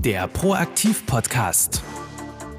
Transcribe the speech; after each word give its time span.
Der 0.00 0.28
Proaktiv-Podcast. 0.28 1.82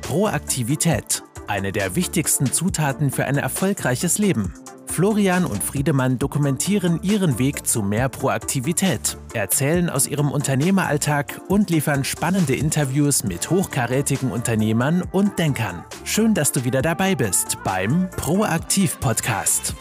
Proaktivität. 0.01 1.23
Eine 1.47 1.71
der 1.71 1.95
wichtigsten 1.95 2.51
Zutaten 2.51 3.11
für 3.11 3.25
ein 3.25 3.37
erfolgreiches 3.37 4.17
Leben. 4.17 4.53
Florian 4.87 5.45
und 5.45 5.63
Friedemann 5.63 6.17
dokumentieren 6.17 6.99
ihren 7.03 7.37
Weg 7.37 7.67
zu 7.67 7.83
mehr 7.83 8.09
Proaktivität, 8.09 9.17
erzählen 9.33 9.89
aus 9.89 10.07
ihrem 10.07 10.31
Unternehmeralltag 10.31 11.41
und 11.47 11.69
liefern 11.69 12.03
spannende 12.03 12.55
Interviews 12.55 13.23
mit 13.23 13.49
hochkarätigen 13.49 14.31
Unternehmern 14.31 15.03
und 15.11 15.37
Denkern. 15.37 15.83
Schön, 16.03 16.33
dass 16.33 16.51
du 16.51 16.63
wieder 16.63 16.81
dabei 16.81 17.13
bist 17.13 17.57
beim 17.63 18.09
Proaktiv-Podcast. 18.11 19.75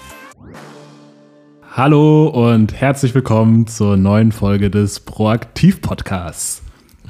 Hallo 1.70 2.28
und 2.28 2.72
herzlich 2.72 3.14
willkommen 3.14 3.66
zur 3.66 3.96
neuen 3.96 4.32
Folge 4.32 4.70
des 4.70 5.00
Proaktiv-Podcasts. 5.00 6.63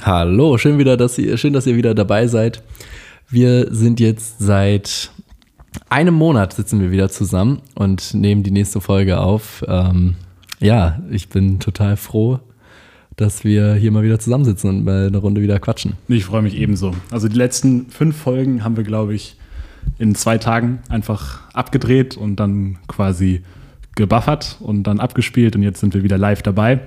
Hallo, 0.06 0.58
schön 0.58 0.76
wieder, 0.76 0.98
dass 0.98 1.16
ihr, 1.16 1.38
schön, 1.38 1.54
dass 1.54 1.66
ihr 1.66 1.76
wieder 1.76 1.94
dabei 1.94 2.26
seid. 2.26 2.62
Wir 3.30 3.72
sind 3.74 4.00
jetzt 4.00 4.38
seit 4.38 5.10
einem 5.88 6.12
Monat 6.12 6.52
sitzen 6.52 6.78
wir 6.82 6.90
wieder 6.90 7.08
zusammen 7.08 7.62
und 7.74 8.12
nehmen 8.12 8.42
die 8.42 8.50
nächste 8.50 8.82
Folge 8.82 9.18
auf. 9.18 9.64
Ähm, 9.66 10.16
ja, 10.60 11.00
ich 11.10 11.30
bin 11.30 11.58
total 11.58 11.96
froh, 11.96 12.40
dass 13.16 13.44
wir 13.44 13.76
hier 13.76 13.92
mal 13.92 14.02
wieder 14.02 14.18
zusammensitzen 14.18 14.68
und 14.68 14.84
mal 14.84 15.06
eine 15.06 15.16
Runde 15.16 15.40
wieder 15.40 15.58
quatschen. 15.58 15.94
Ich 16.08 16.26
freue 16.26 16.42
mich 16.42 16.54
ebenso. 16.58 16.94
Also 17.10 17.28
die 17.28 17.38
letzten 17.38 17.86
fünf 17.86 18.14
Folgen 18.14 18.62
haben 18.62 18.76
wir, 18.76 18.84
glaube 18.84 19.14
ich, 19.14 19.36
in 19.98 20.14
zwei 20.14 20.36
Tagen 20.36 20.80
einfach 20.90 21.50
abgedreht 21.54 22.14
und 22.14 22.36
dann 22.36 22.76
quasi 22.88 23.40
gebuffert 23.94 24.58
und 24.60 24.82
dann 24.82 25.00
abgespielt 25.00 25.56
und 25.56 25.62
jetzt 25.62 25.80
sind 25.80 25.94
wir 25.94 26.02
wieder 26.02 26.18
live 26.18 26.42
dabei. 26.42 26.80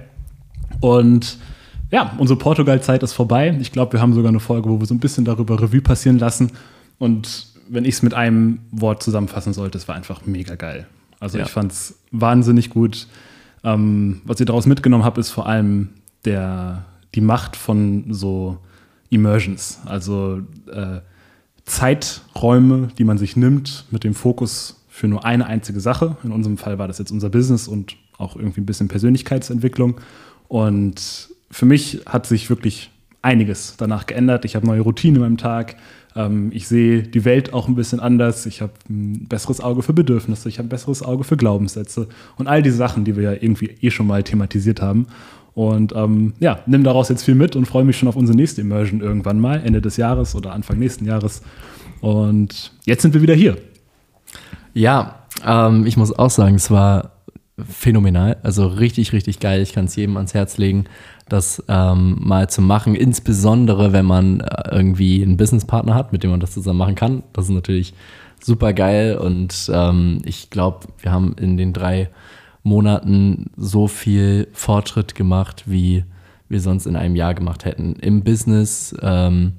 Und 0.82 1.40
ja, 1.92 2.14
unsere 2.18 2.38
Portugal-Zeit 2.38 3.04
ist 3.04 3.14
vorbei. 3.14 3.58
Ich 3.62 3.72
glaube, 3.72 3.94
wir 3.94 4.02
haben 4.02 4.14
sogar 4.14 4.30
eine 4.30 4.40
Folge, 4.40 4.70
wo 4.70 4.80
wir 4.80 4.86
so 4.86 4.94
ein 4.94 5.00
bisschen 5.00 5.26
darüber 5.26 5.62
Revue 5.62 5.82
passieren 5.82 6.20
lassen. 6.20 6.52
Und 6.98 7.48
wenn 7.70 7.86
ich 7.86 7.96
es 7.96 8.02
mit 8.02 8.14
einem 8.14 8.60
Wort 8.72 9.04
zusammenfassen 9.04 9.54
sollte, 9.54 9.78
es 9.78 9.88
war 9.88 9.96
einfach 9.96 10.26
mega 10.26 10.56
geil. 10.56 10.88
Also 11.20 11.38
ja. 11.38 11.46
ich 11.46 11.50
fand 11.50 11.72
es 11.72 12.00
wahnsinnig 12.12 12.70
gut. 12.70 13.08
Ähm, 13.64 14.22
was 14.26 14.40
ich 14.40 14.46
daraus 14.46 14.66
mitgenommen 14.66 15.04
habe, 15.04 15.20
ist 15.20 15.32
vor 15.32 15.48
allem 15.48 15.90
der, 16.26 16.86
die 17.16 17.22
Macht 17.22 17.56
von 17.56 18.06
so 18.10 18.58
Immersions. 19.10 19.80
Also 19.86 20.42
äh, 20.72 21.00
Zeiträume, 21.66 22.90
die 22.98 23.04
man 23.04 23.18
sich 23.18 23.36
nimmt 23.36 23.86
mit 23.92 24.04
dem 24.04 24.14
Fokus 24.14 24.84
für 24.90 25.08
nur 25.08 25.26
eine 25.26 25.46
einzige 25.46 25.80
Sache. 25.80 26.18
In 26.24 26.32
unserem 26.32 26.58
Fall 26.58 26.80
war 26.80 26.88
das 26.88 26.98
jetzt 26.98 27.12
unser 27.12 27.30
Business 27.30 27.68
und 27.68 27.96
auch 28.18 28.36
irgendwie 28.36 28.62
ein 28.62 28.66
bisschen 28.66 28.88
Persönlichkeitsentwicklung. 28.88 29.96
Und 30.48 31.30
für 31.50 31.66
mich 31.66 32.02
hat 32.06 32.26
sich 32.26 32.50
wirklich 32.50 32.92
einiges 33.22 33.76
danach 33.78 34.06
geändert. 34.06 34.46
Ich 34.46 34.56
habe 34.56 34.66
neue 34.66 34.82
Routinen 34.82 35.16
in 35.18 35.22
meinem 35.22 35.38
Tag. 35.38 35.76
Ähm, 36.16 36.50
ich 36.54 36.68
sehe 36.68 37.04
die 37.04 37.26
Welt 37.26 37.54
auch 37.54 37.68
ein 37.68 37.76
bisschen 37.76 38.00
anders. 38.00 38.46
Ich 38.46 38.62
habe 38.62 38.74
ein 38.90 39.28
besseres 39.28 39.62
Auge 39.62 39.82
für 39.82 39.94
Bedürfnisse. 39.94 40.50
Ich 40.50 40.58
habe 40.58 40.68
ein 40.68 40.70
besseres 40.70 41.04
Auge 41.04 41.24
für 41.24 41.38
Glaubenssätze 41.38 42.08
und 42.38 42.48
all 42.48 42.62
diese 42.62 42.78
Sachen, 42.78 43.06
die 43.06 43.16
wir 43.16 43.24
ja 43.24 43.34
irgendwie 43.34 43.76
eh 43.82 43.92
schon 43.92 44.08
mal 44.08 44.24
thematisiert 44.24 44.82
haben. 44.82 45.08
Und 45.54 45.94
ähm, 45.96 46.34
ja, 46.40 46.60
nimm 46.68 46.84
daraus 46.84 47.10
jetzt 47.10 47.24
viel 47.24 47.34
mit 47.34 47.56
und 47.56 47.66
freue 47.66 47.84
mich 47.84 47.98
schon 47.98 48.08
auf 48.08 48.16
unsere 48.16 48.38
nächste 48.38 48.62
Immersion 48.62 49.02
irgendwann 49.02 49.40
mal, 49.40 49.62
Ende 49.66 49.82
des 49.82 49.98
Jahres 49.98 50.36
oder 50.36 50.54
Anfang 50.54 50.78
nächsten 50.78 51.06
Jahres. 51.06 51.42
Und 52.00 52.74
jetzt 52.86 53.02
sind 53.02 53.16
wir 53.16 53.24
wieder 53.24 53.34
hier. 53.34 53.58
Ja, 54.74 55.26
ähm, 55.44 55.88
ich 55.88 55.98
muss 55.98 56.18
auch 56.18 56.30
sagen, 56.30 56.56
es 56.56 56.70
war 56.70 57.17
phänomenal. 57.66 58.38
Also 58.44 58.68
richtig, 58.68 59.14
richtig 59.14 59.40
geil. 59.40 59.62
Ich 59.62 59.74
kann 59.74 59.86
es 59.86 59.96
jedem 59.96 60.18
ans 60.18 60.34
Herz 60.34 60.58
legen, 60.58 60.86
das 61.28 61.64
ähm, 61.68 62.18
mal 62.20 62.50
zu 62.50 62.62
machen. 62.62 62.96
Insbesondere, 62.96 63.94
wenn 63.94 64.06
man 64.06 64.42
äh, 64.42 64.76
irgendwie 64.76 65.24
einen 65.24 65.38
Businesspartner 65.38 65.96
hat, 65.96 66.12
mit 66.12 66.24
dem 66.24 66.32
man 66.32 66.40
das 66.40 66.52
zusammen 66.52 66.80
machen 66.80 66.96
kann. 66.96 67.24
Das 67.34 67.46
ist 67.46 67.52
natürlich 67.52 67.94
super 68.44 68.74
geil. 68.74 69.18
Und 69.18 69.72
ähm, 69.74 70.22
ich 70.26 70.50
glaube, 70.50 70.88
wir 71.00 71.12
haben 71.12 71.36
in 71.40 71.58
den 71.58 71.74
drei 71.74 72.10
Monaten 72.64 73.50
so 73.58 73.88
viel 73.88 74.48
Fortschritt 74.54 75.16
gemacht, 75.16 75.64
wie 75.66 76.04
wir 76.50 76.62
sonst 76.62 76.86
in 76.86 76.96
einem 76.96 77.16
Jahr 77.16 77.34
gemacht 77.34 77.66
hätten. 77.66 77.96
Im 77.96 78.24
Business, 78.24 78.96
ähm, 79.02 79.54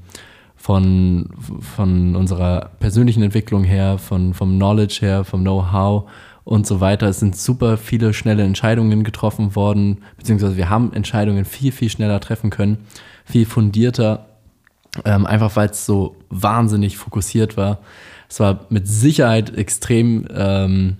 von, 0.58 1.30
von 1.76 2.16
unserer 2.16 2.72
persönlichen 2.80 3.22
Entwicklung 3.22 3.62
her, 3.64 3.96
von, 3.96 4.34
vom 4.34 4.56
Knowledge 4.56 4.98
her, 5.00 5.24
vom 5.24 5.42
Know-how 5.42 6.10
und 6.48 6.66
so 6.66 6.80
weiter. 6.80 7.08
Es 7.08 7.20
sind 7.20 7.36
super 7.36 7.76
viele 7.76 8.14
schnelle 8.14 8.42
Entscheidungen 8.42 9.04
getroffen 9.04 9.54
worden, 9.54 9.98
beziehungsweise 10.16 10.56
wir 10.56 10.70
haben 10.70 10.94
Entscheidungen 10.94 11.44
viel, 11.44 11.72
viel 11.72 11.90
schneller 11.90 12.20
treffen 12.20 12.48
können, 12.48 12.78
viel 13.26 13.44
fundierter, 13.44 14.28
ähm, 15.04 15.26
einfach 15.26 15.56
weil 15.56 15.68
es 15.68 15.84
so 15.84 16.16
wahnsinnig 16.30 16.96
fokussiert 16.96 17.58
war. 17.58 17.80
Es 18.30 18.40
war 18.40 18.64
mit 18.70 18.88
Sicherheit 18.88 19.54
extrem, 19.58 20.26
ähm, 20.34 20.96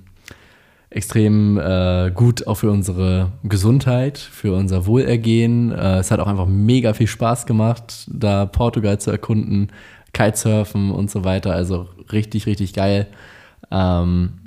extrem 0.90 1.58
äh, 1.58 2.10
gut 2.14 2.46
auch 2.46 2.56
für 2.56 2.70
unsere 2.70 3.32
Gesundheit, 3.42 4.18
für 4.18 4.54
unser 4.54 4.84
Wohlergehen. 4.84 5.72
Äh, 5.72 6.00
es 6.00 6.10
hat 6.10 6.20
auch 6.20 6.26
einfach 6.26 6.46
mega 6.46 6.92
viel 6.92 7.06
Spaß 7.06 7.46
gemacht, 7.46 8.06
da 8.08 8.44
Portugal 8.44 9.00
zu 9.00 9.10
erkunden, 9.10 9.68
Kitesurfen 10.12 10.90
und 10.90 11.10
so 11.10 11.24
weiter. 11.24 11.54
Also 11.54 11.88
richtig, 12.12 12.44
richtig 12.44 12.74
geil. 12.74 13.06
Ähm, 13.70 14.40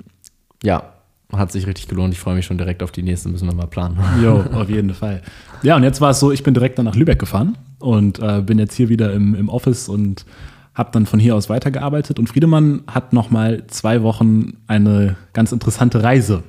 ja, 0.62 0.91
hat 1.32 1.52
sich 1.52 1.66
richtig 1.66 1.88
gelohnt. 1.88 2.14
Ich 2.14 2.20
freue 2.20 2.34
mich 2.34 2.46
schon 2.46 2.58
direkt 2.58 2.82
auf 2.82 2.92
die 2.92 3.02
nächste, 3.02 3.28
müssen 3.28 3.48
wir 3.48 3.54
mal 3.54 3.66
planen. 3.66 3.98
Jo, 4.22 4.44
auf 4.52 4.68
jeden 4.68 4.94
Fall. 4.94 5.22
Ja, 5.62 5.76
und 5.76 5.82
jetzt 5.82 6.00
war 6.00 6.10
es 6.10 6.20
so, 6.20 6.30
ich 6.32 6.42
bin 6.42 6.54
direkt 6.54 6.78
dann 6.78 6.84
nach 6.84 6.94
Lübeck 6.94 7.18
gefahren 7.18 7.56
und 7.78 8.18
äh, 8.18 8.42
bin 8.42 8.58
jetzt 8.58 8.74
hier 8.74 8.88
wieder 8.88 9.12
im, 9.12 9.34
im 9.34 9.48
Office 9.48 9.88
und 9.88 10.26
habe 10.74 10.90
dann 10.92 11.06
von 11.06 11.20
hier 11.20 11.36
aus 11.36 11.48
weitergearbeitet. 11.48 12.18
Und 12.18 12.28
Friedemann 12.28 12.82
hat 12.86 13.12
noch 13.12 13.30
mal 13.30 13.66
zwei 13.66 14.02
Wochen 14.02 14.58
eine 14.66 15.16
ganz 15.32 15.52
interessante 15.52 16.02
Reise 16.02 16.42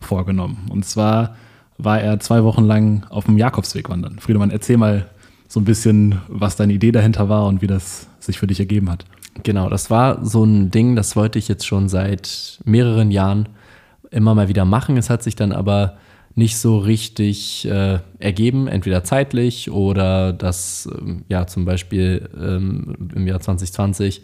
vorgenommen. 0.00 0.66
Und 0.70 0.84
zwar 0.84 1.36
war 1.76 2.00
er 2.00 2.18
zwei 2.20 2.42
Wochen 2.42 2.64
lang 2.64 3.04
auf 3.08 3.26
dem 3.26 3.38
Jakobsweg 3.38 3.88
wandern. 3.88 4.18
Friedemann, 4.18 4.50
erzähl 4.50 4.76
mal 4.76 5.06
so 5.46 5.60
ein 5.60 5.64
bisschen, 5.64 6.20
was 6.28 6.56
deine 6.56 6.72
Idee 6.72 6.92
dahinter 6.92 7.28
war 7.28 7.46
und 7.46 7.62
wie 7.62 7.66
das 7.66 8.08
sich 8.18 8.38
für 8.38 8.46
dich 8.46 8.60
ergeben 8.60 8.90
hat. 8.90 9.04
Genau, 9.44 9.68
das 9.68 9.90
war 9.90 10.24
so 10.24 10.44
ein 10.44 10.70
Ding, 10.70 10.96
das 10.96 11.14
wollte 11.14 11.38
ich 11.38 11.48
jetzt 11.48 11.66
schon 11.66 11.88
seit 11.88 12.60
mehreren 12.64 13.10
Jahren 13.10 13.48
immer 14.10 14.34
mal 14.34 14.48
wieder 14.48 14.64
machen. 14.64 14.96
Es 14.96 15.10
hat 15.10 15.22
sich 15.22 15.36
dann 15.36 15.52
aber 15.52 15.96
nicht 16.34 16.58
so 16.58 16.78
richtig 16.78 17.66
äh, 17.68 17.98
ergeben, 18.20 18.68
entweder 18.68 19.02
zeitlich 19.02 19.70
oder 19.70 20.32
dass 20.32 20.88
ähm, 20.98 21.24
ja 21.28 21.46
zum 21.46 21.64
Beispiel 21.64 22.28
ähm, 22.36 23.10
im 23.14 23.26
Jahr 23.26 23.40
2020 23.40 24.22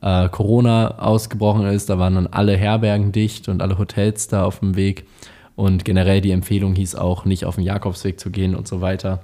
äh, 0.00 0.28
Corona 0.30 0.98
ausgebrochen 0.98 1.66
ist. 1.66 1.90
Da 1.90 1.98
waren 1.98 2.14
dann 2.14 2.26
alle 2.28 2.56
Herbergen 2.56 3.12
dicht 3.12 3.48
und 3.48 3.62
alle 3.62 3.78
Hotels 3.78 4.28
da 4.28 4.44
auf 4.44 4.60
dem 4.60 4.76
Weg. 4.76 5.06
Und 5.54 5.84
generell 5.84 6.22
die 6.22 6.30
Empfehlung 6.30 6.74
hieß 6.74 6.94
auch, 6.94 7.26
nicht 7.26 7.44
auf 7.44 7.56
den 7.56 7.64
Jakobsweg 7.64 8.18
zu 8.18 8.30
gehen 8.30 8.54
und 8.54 8.66
so 8.66 8.80
weiter. 8.80 9.20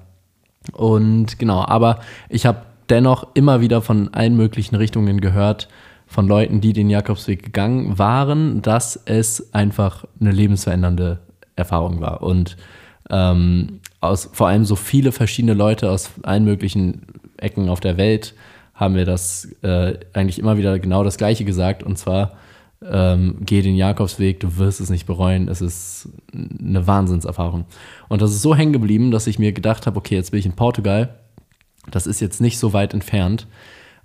Und 0.73 1.39
genau, 1.39 1.65
aber 1.65 2.01
ich 2.29 2.45
habe 2.45 2.63
dennoch 2.91 3.29
immer 3.35 3.61
wieder 3.61 3.81
von 3.81 4.13
allen 4.13 4.37
möglichen 4.37 4.75
Richtungen 4.75 5.21
gehört, 5.21 5.69
von 6.07 6.29
Leuten, 6.29 6.61
die 6.61 6.73
den 6.73 6.89
Jakobsweg 6.89 7.43
gegangen 7.43 7.99
waren, 7.99 8.63
dass 8.63 9.01
es 9.05 9.53
einfach 9.53 10.05
eine 10.21 10.31
lebensverändernde 10.31 11.19
Erfahrung 11.57 12.01
war. 12.01 12.23
Und 12.23 12.57
ähm, 13.11 13.81
aus, 14.01 14.31
vor 14.33 14.49
allem 14.49 14.65
so 14.65 14.77
viele 14.77 15.13
verschiedene 15.13 15.55
Leute 15.55 15.91
aus 15.91 16.11
allen 16.23 16.45
möglichen 16.45 17.07
Ecken 17.39 17.69
auf 17.69 17.81
der 17.81 17.97
Welt 17.97 18.35
haben 18.75 18.95
wir 18.95 19.05
das 19.05 19.49
äh, 19.63 19.95
eigentlich 20.13 20.39
immer 20.39 20.59
wieder 20.59 20.79
genau 20.79 21.03
das 21.03 21.17
Gleiche 21.17 21.45
gesagt. 21.45 21.83
Und 21.83 21.97
zwar, 21.97 22.37
ähm, 22.85 23.39
geh 23.41 23.63
den 23.63 23.75
Jakobsweg, 23.75 24.39
du 24.41 24.59
wirst 24.59 24.81
es 24.81 24.91
nicht 24.91 25.07
bereuen. 25.07 25.49
Es 25.49 25.63
ist 25.63 26.11
eine 26.33 26.87
Wahnsinnserfahrung. 26.87 27.65
Und 28.09 28.23
das 28.23 28.33
ist 28.33 28.43
so 28.43 28.55
hängen 28.55 28.75
geblieben, 28.75 29.11
dass 29.11 29.27
ich 29.27 29.39
mir 29.39 29.53
gedacht 29.53 29.87
habe, 29.87 29.97
okay, 29.97 30.15
jetzt 30.15 30.31
bin 30.31 30.41
ich 30.41 30.47
in 30.47 30.53
Portugal. 30.53 31.15
Das 31.91 32.07
ist 32.07 32.21
jetzt 32.21 32.41
nicht 32.41 32.59
so 32.59 32.75
weit 32.75 32.93
entfernt. 32.93 33.47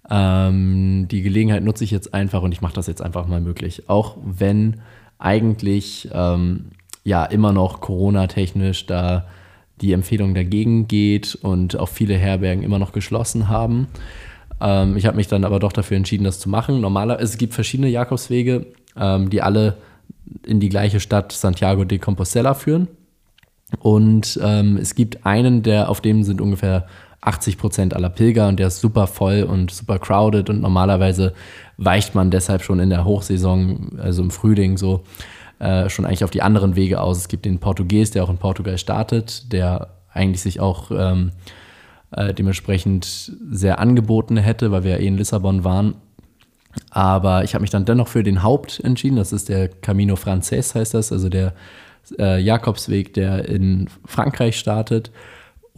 Ähm, 0.09 1.07
die 1.09 1.21
Gelegenheit 1.21 1.63
nutze 1.63 1.83
ich 1.83 1.91
jetzt 1.91 2.13
einfach 2.13 2.41
und 2.41 2.51
ich 2.51 2.61
mache 2.61 2.73
das 2.73 2.87
jetzt 2.87 3.01
einfach 3.01 3.27
mal 3.27 3.41
möglich. 3.41 3.89
Auch 3.89 4.17
wenn 4.23 4.81
eigentlich 5.19 6.09
ähm, 6.13 6.71
ja 7.03 7.25
immer 7.25 7.53
noch 7.53 7.81
Corona-technisch 7.81 8.87
da 8.87 9.27
die 9.81 9.93
Empfehlung 9.93 10.33
dagegen 10.33 10.87
geht 10.87 11.35
und 11.35 11.77
auch 11.77 11.89
viele 11.89 12.15
Herbergen 12.15 12.63
immer 12.63 12.79
noch 12.79 12.91
geschlossen 12.91 13.47
haben. 13.47 13.87
Ähm, 14.59 14.95
ich 14.95 15.05
habe 15.05 15.17
mich 15.17 15.27
dann 15.27 15.43
aber 15.43 15.59
doch 15.59 15.73
dafür 15.73 15.97
entschieden, 15.97 16.23
das 16.23 16.39
zu 16.39 16.49
machen. 16.49 16.81
Normalerweise, 16.81 17.23
es 17.23 17.37
gibt 17.37 17.53
verschiedene 17.53 17.89
Jakobswege, 17.89 18.67
ähm, 18.95 19.29
die 19.29 19.41
alle 19.41 19.77
in 20.45 20.59
die 20.59 20.69
gleiche 20.69 20.99
Stadt 20.99 21.31
Santiago 21.31 21.83
de 21.83 21.97
Compostela 21.97 22.53
führen. 22.53 22.87
Und 23.79 24.39
ähm, 24.43 24.77
es 24.77 24.95
gibt 24.95 25.25
einen, 25.25 25.63
der 25.63 25.89
auf 25.89 26.01
dem 26.01 26.23
sind 26.23 26.41
ungefähr 26.41 26.87
80 27.21 27.57
Prozent 27.57 27.93
aller 27.95 28.09
Pilger 28.09 28.47
und 28.47 28.59
der 28.59 28.67
ist 28.67 28.81
super 28.81 29.07
voll 29.07 29.43
und 29.43 29.71
super 29.71 29.99
crowded 29.99 30.49
und 30.49 30.59
normalerweise 30.59 31.33
weicht 31.77 32.15
man 32.15 32.31
deshalb 32.31 32.63
schon 32.63 32.79
in 32.79 32.89
der 32.89 33.05
Hochsaison, 33.05 33.99
also 33.99 34.23
im 34.23 34.31
Frühling 34.31 34.77
so, 34.77 35.03
äh, 35.59 35.89
schon 35.89 36.05
eigentlich 36.05 36.23
auf 36.23 36.31
die 36.31 36.41
anderen 36.41 36.75
Wege 36.75 36.99
aus. 36.99 37.17
Es 37.17 37.27
gibt 37.27 37.45
den 37.45 37.59
Portugies, 37.59 38.11
der 38.11 38.23
auch 38.23 38.29
in 38.29 38.37
Portugal 38.37 38.77
startet, 38.79 39.51
der 39.53 39.89
eigentlich 40.11 40.41
sich 40.41 40.59
auch 40.59 40.89
ähm, 40.91 41.31
äh, 42.11 42.33
dementsprechend 42.33 43.31
sehr 43.49 43.79
angeboten 43.79 44.37
hätte, 44.37 44.71
weil 44.71 44.83
wir 44.83 44.91
ja 44.91 44.97
eh 44.97 45.07
in 45.07 45.17
Lissabon 45.17 45.63
waren. 45.63 45.95
Aber 46.89 47.43
ich 47.43 47.53
habe 47.53 47.61
mich 47.61 47.69
dann 47.69 47.85
dennoch 47.85 48.07
für 48.07 48.23
den 48.23 48.41
Haupt 48.43 48.79
entschieden. 48.79 49.17
Das 49.17 49.31
ist 49.31 49.49
der 49.49 49.67
Camino 49.67 50.15
Frances, 50.15 50.73
heißt 50.73 50.93
das, 50.93 51.11
also 51.11 51.29
der 51.29 51.53
äh, 52.17 52.41
Jakobsweg, 52.41 53.13
der 53.13 53.47
in 53.47 53.89
Frankreich 54.05 54.57
startet. 54.57 55.11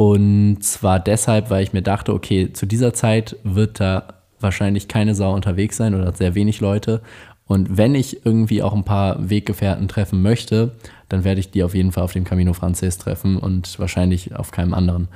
Und 0.06 0.58
zwar 0.62 1.00
deshalb, 1.00 1.50
weil 1.50 1.64
ich 1.64 1.72
mir 1.72 1.82
dachte, 1.82 2.14
okay, 2.14 2.52
zu 2.52 2.66
dieser 2.66 2.94
Zeit 2.94 3.38
wird 3.46 3.80
da 3.80 4.16
wahrscheinlich 4.42 4.90
keine 4.90 5.16
Sau 5.16 5.34
unterwegs 5.34 5.78
sein 5.78 5.96
oder 5.96 6.12
sehr 6.12 6.36
wenig 6.36 6.60
Leute. 6.60 7.02
Und 7.46 7.78
wenn 7.78 7.96
ich 7.96 8.26
irgendwie 8.26 8.62
auch 8.62 8.74
ein 8.74 8.84
paar 8.84 9.30
Weggefährten 9.30 9.88
treffen 9.88 10.22
möchte, 10.22 10.76
dann 11.08 11.24
werde 11.24 11.40
ich 11.40 11.52
die 11.52 11.64
auf 11.64 11.74
jeden 11.74 11.94
Fall 11.94 12.04
auf 12.04 12.12
dem 12.12 12.26
Camino 12.26 12.52
Frances 12.52 12.98
treffen 12.98 13.38
und 13.38 13.80
wahrscheinlich 13.80 14.36
auf 14.36 14.52
keinem 14.52 14.74
anderen. 14.74 15.08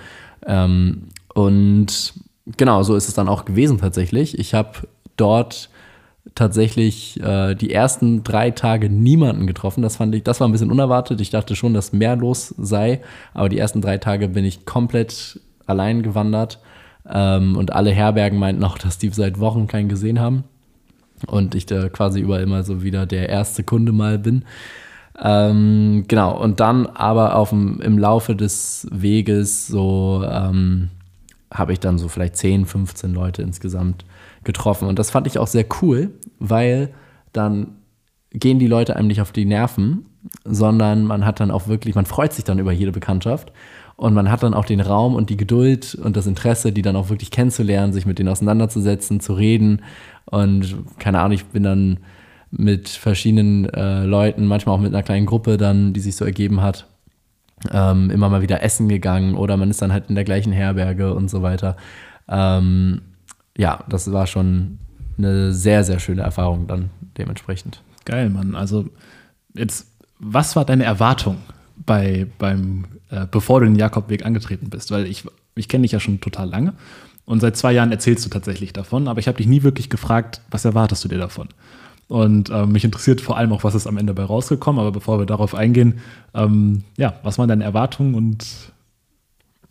Ähm, 0.45 1.09
und 1.33 2.13
genau, 2.55 2.81
so 2.83 2.95
ist 2.95 3.09
es 3.09 3.13
dann 3.13 3.27
auch 3.27 3.43
gewesen 3.43 3.79
tatsächlich. 3.79 4.39
Ich 4.39 4.53
habe 4.53 4.87
dort 5.17 5.69
tatsächlich 6.35 7.21
äh, 7.21 7.55
die 7.55 7.71
ersten 7.71 8.23
drei 8.23 8.51
Tage 8.51 8.89
niemanden 8.89 9.47
getroffen. 9.47 9.81
Das 9.81 9.97
fand 9.97 10.13
ich, 10.15 10.23
das 10.23 10.39
war 10.39 10.47
ein 10.47 10.51
bisschen 10.51 10.71
unerwartet. 10.71 11.21
Ich 11.21 11.29
dachte 11.29 11.55
schon, 11.55 11.73
dass 11.73 11.93
mehr 11.93 12.15
los 12.15 12.53
sei, 12.57 13.01
aber 13.33 13.49
die 13.49 13.57
ersten 13.57 13.81
drei 13.81 13.97
Tage 13.97 14.29
bin 14.29 14.45
ich 14.45 14.65
komplett 14.65 15.39
allein 15.65 16.03
gewandert. 16.03 16.59
Ähm, 17.09 17.55
und 17.55 17.73
alle 17.73 17.91
Herbergen 17.91 18.39
meinten 18.39 18.63
auch, 18.63 18.77
dass 18.77 18.97
die 18.97 19.09
seit 19.09 19.39
Wochen 19.39 19.67
keinen 19.67 19.89
gesehen 19.89 20.19
haben. 20.19 20.43
Und 21.25 21.55
ich 21.55 21.65
da 21.65 21.89
quasi 21.89 22.19
überall 22.19 22.43
immer 22.43 22.63
so 22.63 22.83
wieder 22.83 23.05
der 23.05 23.29
erste 23.29 23.63
Kunde 23.63 23.91
mal 23.91 24.19
bin. 24.19 24.43
Ähm, 25.19 26.05
genau, 26.07 26.39
und 26.39 26.59
dann 26.59 26.85
aber 26.85 27.35
auf 27.35 27.49
dem, 27.49 27.81
im 27.81 27.97
Laufe 27.97 28.35
des 28.35 28.87
Weges 28.91 29.67
so 29.67 30.23
ähm, 30.29 30.89
habe 31.51 31.73
ich 31.73 31.79
dann 31.79 31.97
so 31.97 32.07
vielleicht 32.07 32.35
10, 32.35 32.65
15 32.65 33.13
Leute 33.13 33.41
insgesamt 33.41 34.05
getroffen. 34.47 34.87
Und 34.87 34.97
das 34.97 35.11
fand 35.11 35.27
ich 35.27 35.37
auch 35.37 35.45
sehr 35.45 35.65
cool, 35.81 36.09
weil 36.39 36.89
dann 37.33 37.75
gehen 38.31 38.57
die 38.57 38.67
Leute 38.67 38.95
einem 38.95 39.07
nicht 39.07 39.21
auf 39.21 39.31
die 39.31 39.45
Nerven, 39.45 40.05
sondern 40.43 41.03
man 41.03 41.25
hat 41.25 41.39
dann 41.39 41.51
auch 41.51 41.67
wirklich, 41.67 41.93
man 41.93 42.07
freut 42.07 42.33
sich 42.33 42.43
dann 42.43 42.57
über 42.57 42.71
jede 42.71 42.91
Bekanntschaft 42.91 43.53
und 43.95 44.13
man 44.13 44.31
hat 44.31 44.43
dann 44.43 44.53
auch 44.53 44.65
den 44.65 44.81
Raum 44.81 45.15
und 45.15 45.29
die 45.29 45.37
Geduld 45.37 45.95
und 45.95 46.17
das 46.17 46.27
Interesse, 46.27 46.71
die 46.71 46.81
dann 46.81 46.95
auch 46.95 47.09
wirklich 47.09 47.31
kennenzulernen, 47.31 47.93
sich 47.93 48.05
mit 48.05 48.19
denen 48.19 48.29
auseinanderzusetzen, 48.29 49.19
zu 49.19 49.33
reden. 49.33 49.81
Und 50.25 50.75
keine 50.99 51.19
Ahnung, 51.19 51.33
ich 51.33 51.45
bin 51.45 51.63
dann 51.63 51.99
mit 52.51 52.89
verschiedenen 52.89 53.65
äh, 53.69 54.03
Leuten, 54.03 54.45
manchmal 54.45 54.75
auch 54.75 54.81
mit 54.81 54.93
einer 54.93 55.03
kleinen 55.03 55.25
Gruppe 55.25 55.57
dann, 55.57 55.93
die 55.93 55.99
sich 55.99 56.15
so 56.15 56.25
ergeben 56.25 56.61
hat, 56.61 56.87
ähm, 57.71 58.09
immer 58.09 58.29
mal 58.29 58.41
wieder 58.41 58.61
essen 58.61 58.87
gegangen 58.87 59.35
oder 59.35 59.57
man 59.57 59.69
ist 59.69 59.81
dann 59.81 59.91
halt 59.91 60.09
in 60.09 60.15
der 60.15 60.23
gleichen 60.23 60.51
Herberge 60.51 61.13
und 61.13 61.29
so 61.29 61.41
weiter. 61.41 61.75
Ähm, 62.29 63.01
ja, 63.57 63.83
das 63.89 64.11
war 64.11 64.27
schon 64.27 64.79
eine 65.17 65.53
sehr, 65.53 65.83
sehr 65.83 65.99
schöne 65.99 66.21
Erfahrung 66.21 66.67
dann 66.67 66.89
dementsprechend. 67.17 67.81
Geil, 68.05 68.29
Mann. 68.29 68.55
Also 68.55 68.85
jetzt, 69.53 69.87
was 70.19 70.55
war 70.55 70.63
deine 70.63 70.85
Erwartung 70.85 71.37
bei, 71.75 72.27
beim, 72.37 72.85
äh, 73.09 73.25
bevor 73.29 73.59
du 73.59 73.65
den 73.65 73.75
Jakobweg 73.75 74.25
angetreten 74.25 74.69
bist? 74.69 74.91
Weil 74.91 75.05
ich, 75.05 75.25
ich 75.55 75.67
kenne 75.67 75.81
dich 75.81 75.91
ja 75.91 75.99
schon 75.99 76.21
total 76.21 76.49
lange 76.49 76.73
und 77.25 77.41
seit 77.41 77.57
zwei 77.57 77.73
Jahren 77.73 77.91
erzählst 77.91 78.25
du 78.25 78.29
tatsächlich 78.29 78.71
davon, 78.71 79.09
aber 79.09 79.19
ich 79.19 79.27
habe 79.27 79.37
dich 79.37 79.47
nie 79.47 79.63
wirklich 79.63 79.89
gefragt, 79.89 80.41
was 80.49 80.63
erwartest 80.63 81.03
du 81.03 81.09
dir 81.09 81.17
davon? 81.17 81.49
Und 82.07 82.49
äh, 82.49 82.65
mich 82.65 82.85
interessiert 82.85 83.19
vor 83.19 83.37
allem 83.37 83.51
auch, 83.51 83.65
was 83.65 83.75
ist 83.75 83.85
am 83.85 83.97
Ende 83.97 84.13
bei 84.13 84.23
rausgekommen. 84.23 84.79
Aber 84.79 84.93
bevor 84.93 85.19
wir 85.19 85.25
darauf 85.25 85.53
eingehen, 85.53 85.99
ähm, 86.33 86.83
ja, 86.95 87.15
was 87.23 87.37
waren 87.37 87.49
deine 87.49 87.65
Erwartungen 87.65 88.15
und 88.15 88.45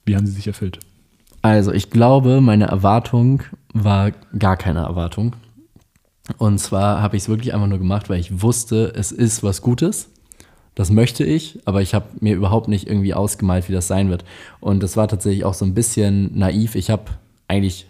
wie 0.04 0.16
haben 0.16 0.26
sie 0.26 0.34
sich 0.34 0.46
erfüllt? 0.46 0.80
Also, 1.40 1.72
ich 1.72 1.88
glaube, 1.88 2.42
meine 2.42 2.66
Erwartung 2.66 3.42
war 3.84 4.12
gar 4.38 4.56
keine 4.56 4.81
Erwartung. 4.81 5.34
Und 6.38 6.58
zwar 6.58 7.00
habe 7.02 7.17
ich 7.17 7.25
es 7.25 7.28
wirklich 7.28 7.55
einfach 7.55 7.69
nur 7.69 7.78
gemacht, 7.78 8.08
weil 8.08 8.19
ich 8.19 8.43
wusste, 8.43 8.93
es 8.96 9.12
ist 9.12 9.43
was 9.43 9.62
Gutes. 9.62 10.11
Das 10.75 10.90
möchte 10.90 11.25
ich, 11.25 11.61
aber 11.64 11.81
ich 11.81 11.94
habe 11.94 12.06
mir 12.20 12.34
überhaupt 12.34 12.69
nicht 12.69 12.87
irgendwie 12.87 13.14
ausgemalt, 13.14 13.69
wie 13.69 13.73
das 13.73 13.88
sein 13.88 14.11
wird. 14.11 14.25
Und 14.61 14.82
das 14.82 14.96
war 14.96 15.08
tatsächlich 15.08 15.44
auch 15.44 15.55
so 15.55 15.64
ein 15.64 15.73
bisschen 15.73 16.37
naiv. 16.38 16.75
Ich 16.75 16.90
habe 16.90 17.05
eigentlich 17.49 17.87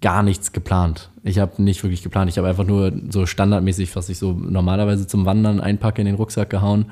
gar 0.00 0.22
nichts 0.22 0.52
geplant. 0.52 1.10
Ich 1.24 1.38
habe 1.38 1.62
nicht 1.62 1.82
wirklich 1.82 2.02
geplant. 2.02 2.30
Ich 2.30 2.38
habe 2.38 2.48
einfach 2.48 2.66
nur 2.66 2.92
so 3.10 3.26
standardmäßig, 3.26 3.94
was 3.96 4.08
ich 4.08 4.18
so 4.18 4.32
normalerweise 4.32 5.06
zum 5.06 5.24
Wandern 5.24 5.60
einpacke, 5.60 6.02
in 6.02 6.06
den 6.06 6.16
Rucksack 6.16 6.50
gehauen. 6.50 6.86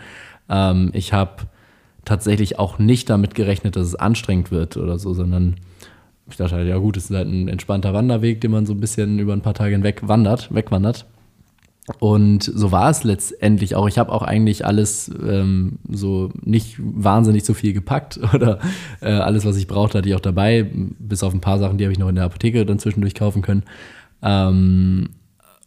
Ähm, 0.49 0.91
ich 0.95 1.13
habe 1.13 1.43
tatsächlich 2.05 2.59
auch 2.59 2.79
nicht 2.79 3.11
damit 3.11 3.35
gerechnet, 3.35 3.77
dass 3.77 3.87
es 3.87 3.95
anstrengend 3.95 4.51
wird 4.51 4.77
oder 4.77 4.99
so, 4.99 5.15
sondern 5.15 5.57
ich 6.33 6.39
dachte 6.39 6.57
halt, 6.57 6.69
ja 6.69 6.79
gut, 6.79 6.97
es 6.97 7.11
ist 7.11 7.17
halt 7.17 7.29
ein 7.29 7.49
entspannter 7.49 7.95
Wanderweg, 7.95 8.41
den 8.41 8.51
man 8.51 8.67
so 8.67 8.73
ein 8.73 8.81
bisschen 8.81 9.19
über 9.19 9.33
ein 9.33 9.43
paar 9.43 9.55
Tage 9.55 9.73
hinweg 9.73 10.07
wandert, 10.07 10.55
wegwandert. 10.55 11.07
Und 11.99 12.45
so 12.45 12.71
war 12.71 12.91
es 12.91 13.05
letztendlich 13.05 13.75
auch. 13.75 13.89
Ich 13.89 13.99
habe 13.99 14.13
auch 14.13 14.23
eigentlich 14.23 14.65
alles 14.65 15.11
ähm, 15.27 15.79
so 15.89 16.31
nicht 16.43 16.77
wahnsinnig 16.79 17.45
so 17.45 17.55
viel 17.55 17.73
gepackt 17.73 18.21
oder 18.35 18.61
äh, 19.01 19.11
alles, 19.11 19.45
was 19.45 19.57
ich 19.57 19.67
brauchte, 19.67 19.99
hatte 19.99 20.09
ich 20.09 20.15
auch 20.15 20.21
dabei, 20.21 20.71
bis 20.73 21.23
auf 21.23 21.35
ein 21.35 21.41
paar 21.41 21.59
Sachen, 21.59 21.79
die 21.79 21.85
habe 21.85 21.93
ich 21.93 21.99
noch 21.99 22.09
in 22.09 22.15
der 22.15 22.25
Apotheke 22.25 22.65
dann 22.65 22.79
zwischendurch 22.79 23.15
kaufen 23.15 23.43
können. 23.43 23.65
Ähm, 24.23 25.11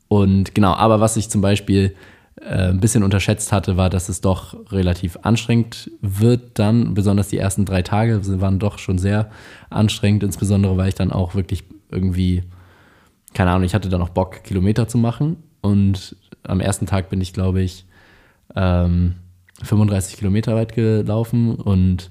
und 0.08 0.54
genau, 0.56 0.74
aber 0.74 1.00
was 1.00 1.18
ich 1.18 1.30
zum 1.30 1.42
Beispiel 1.42 1.96
ein 2.42 2.80
bisschen 2.80 3.04
unterschätzt 3.04 3.52
hatte, 3.52 3.78
war, 3.78 3.90
dass 3.90 4.10
es 4.10 4.22
doch 4.22 4.72
relativ 4.72 5.18
anstrengend 5.22 5.92
wird 6.02 6.58
dann, 6.60 6.94
besonders 6.94 7.28
die 7.28 7.38
ersten 7.38 7.66
drei 7.66 7.84
Tage 7.84 8.20
waren 8.42 8.60
doch 8.60 8.80
schon 8.80 8.98
sehr 8.98 9.30
anstrengend, 9.70 10.24
insbesondere 10.24 10.76
weil 10.78 10.90
ich 10.90 10.96
dann 10.96 11.12
auch 11.12 11.36
wirklich 11.36 11.64
irgendwie, 11.92 12.44
keine 13.34 13.52
Ahnung, 13.52 13.64
ich 13.64 13.76
hatte 13.76 13.90
dann 13.90 14.02
auch 14.02 14.10
Bock, 14.10 14.44
Kilometer 14.44 14.88
zu 14.88 14.98
machen 14.98 15.38
und 15.62 16.16
am 16.44 16.60
ersten 16.60 16.88
Tag 16.88 17.10
bin 17.10 17.22
ich, 17.22 17.34
glaube 17.34 17.62
ich, 17.62 17.86
ähm, 18.56 19.16
35 19.62 20.18
Kilometer 20.18 20.56
weit 20.56 20.74
gelaufen 20.74 21.56
und 21.56 22.10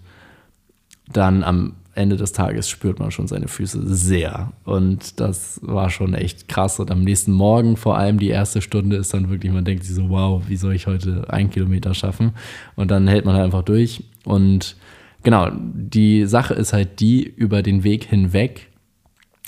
dann 1.12 1.42
am 1.42 1.74
Ende 1.94 2.16
des 2.16 2.32
Tages 2.32 2.68
spürt 2.68 2.98
man 2.98 3.10
schon 3.10 3.26
seine 3.26 3.48
Füße 3.48 3.80
sehr. 3.86 4.52
Und 4.64 5.20
das 5.20 5.60
war 5.62 5.90
schon 5.90 6.14
echt 6.14 6.48
krass. 6.48 6.80
Und 6.80 6.90
am 6.90 7.02
nächsten 7.02 7.32
Morgen, 7.32 7.76
vor 7.76 7.98
allem 7.98 8.18
die 8.18 8.28
erste 8.28 8.62
Stunde, 8.62 8.96
ist 8.96 9.12
dann 9.12 9.28
wirklich, 9.28 9.52
man 9.52 9.64
denkt 9.64 9.84
sich 9.84 9.94
so, 9.94 10.08
wow, 10.08 10.42
wie 10.48 10.56
soll 10.56 10.74
ich 10.74 10.86
heute 10.86 11.26
einen 11.28 11.50
Kilometer 11.50 11.94
schaffen? 11.94 12.32
Und 12.76 12.90
dann 12.90 13.08
hält 13.08 13.24
man 13.24 13.34
halt 13.34 13.44
einfach 13.44 13.62
durch. 13.62 14.04
Und 14.24 14.76
genau, 15.22 15.50
die 15.52 16.26
Sache 16.26 16.54
ist 16.54 16.72
halt 16.72 17.00
die, 17.00 17.22
über 17.22 17.62
den 17.62 17.84
Weg 17.84 18.04
hinweg 18.04 18.68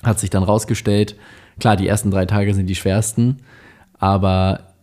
hat 0.03 0.21
sich 0.21 0.29
dann 0.29 0.43
rausgestellt, 0.43 1.17
klar, 1.59 1.77
die 1.77 1.89
ersten 1.89 2.11
drei 2.11 2.27
Tage 2.27 2.53
sind 2.53 2.67
die 2.67 2.75
schwersten 2.75 3.39
aber 4.05 4.75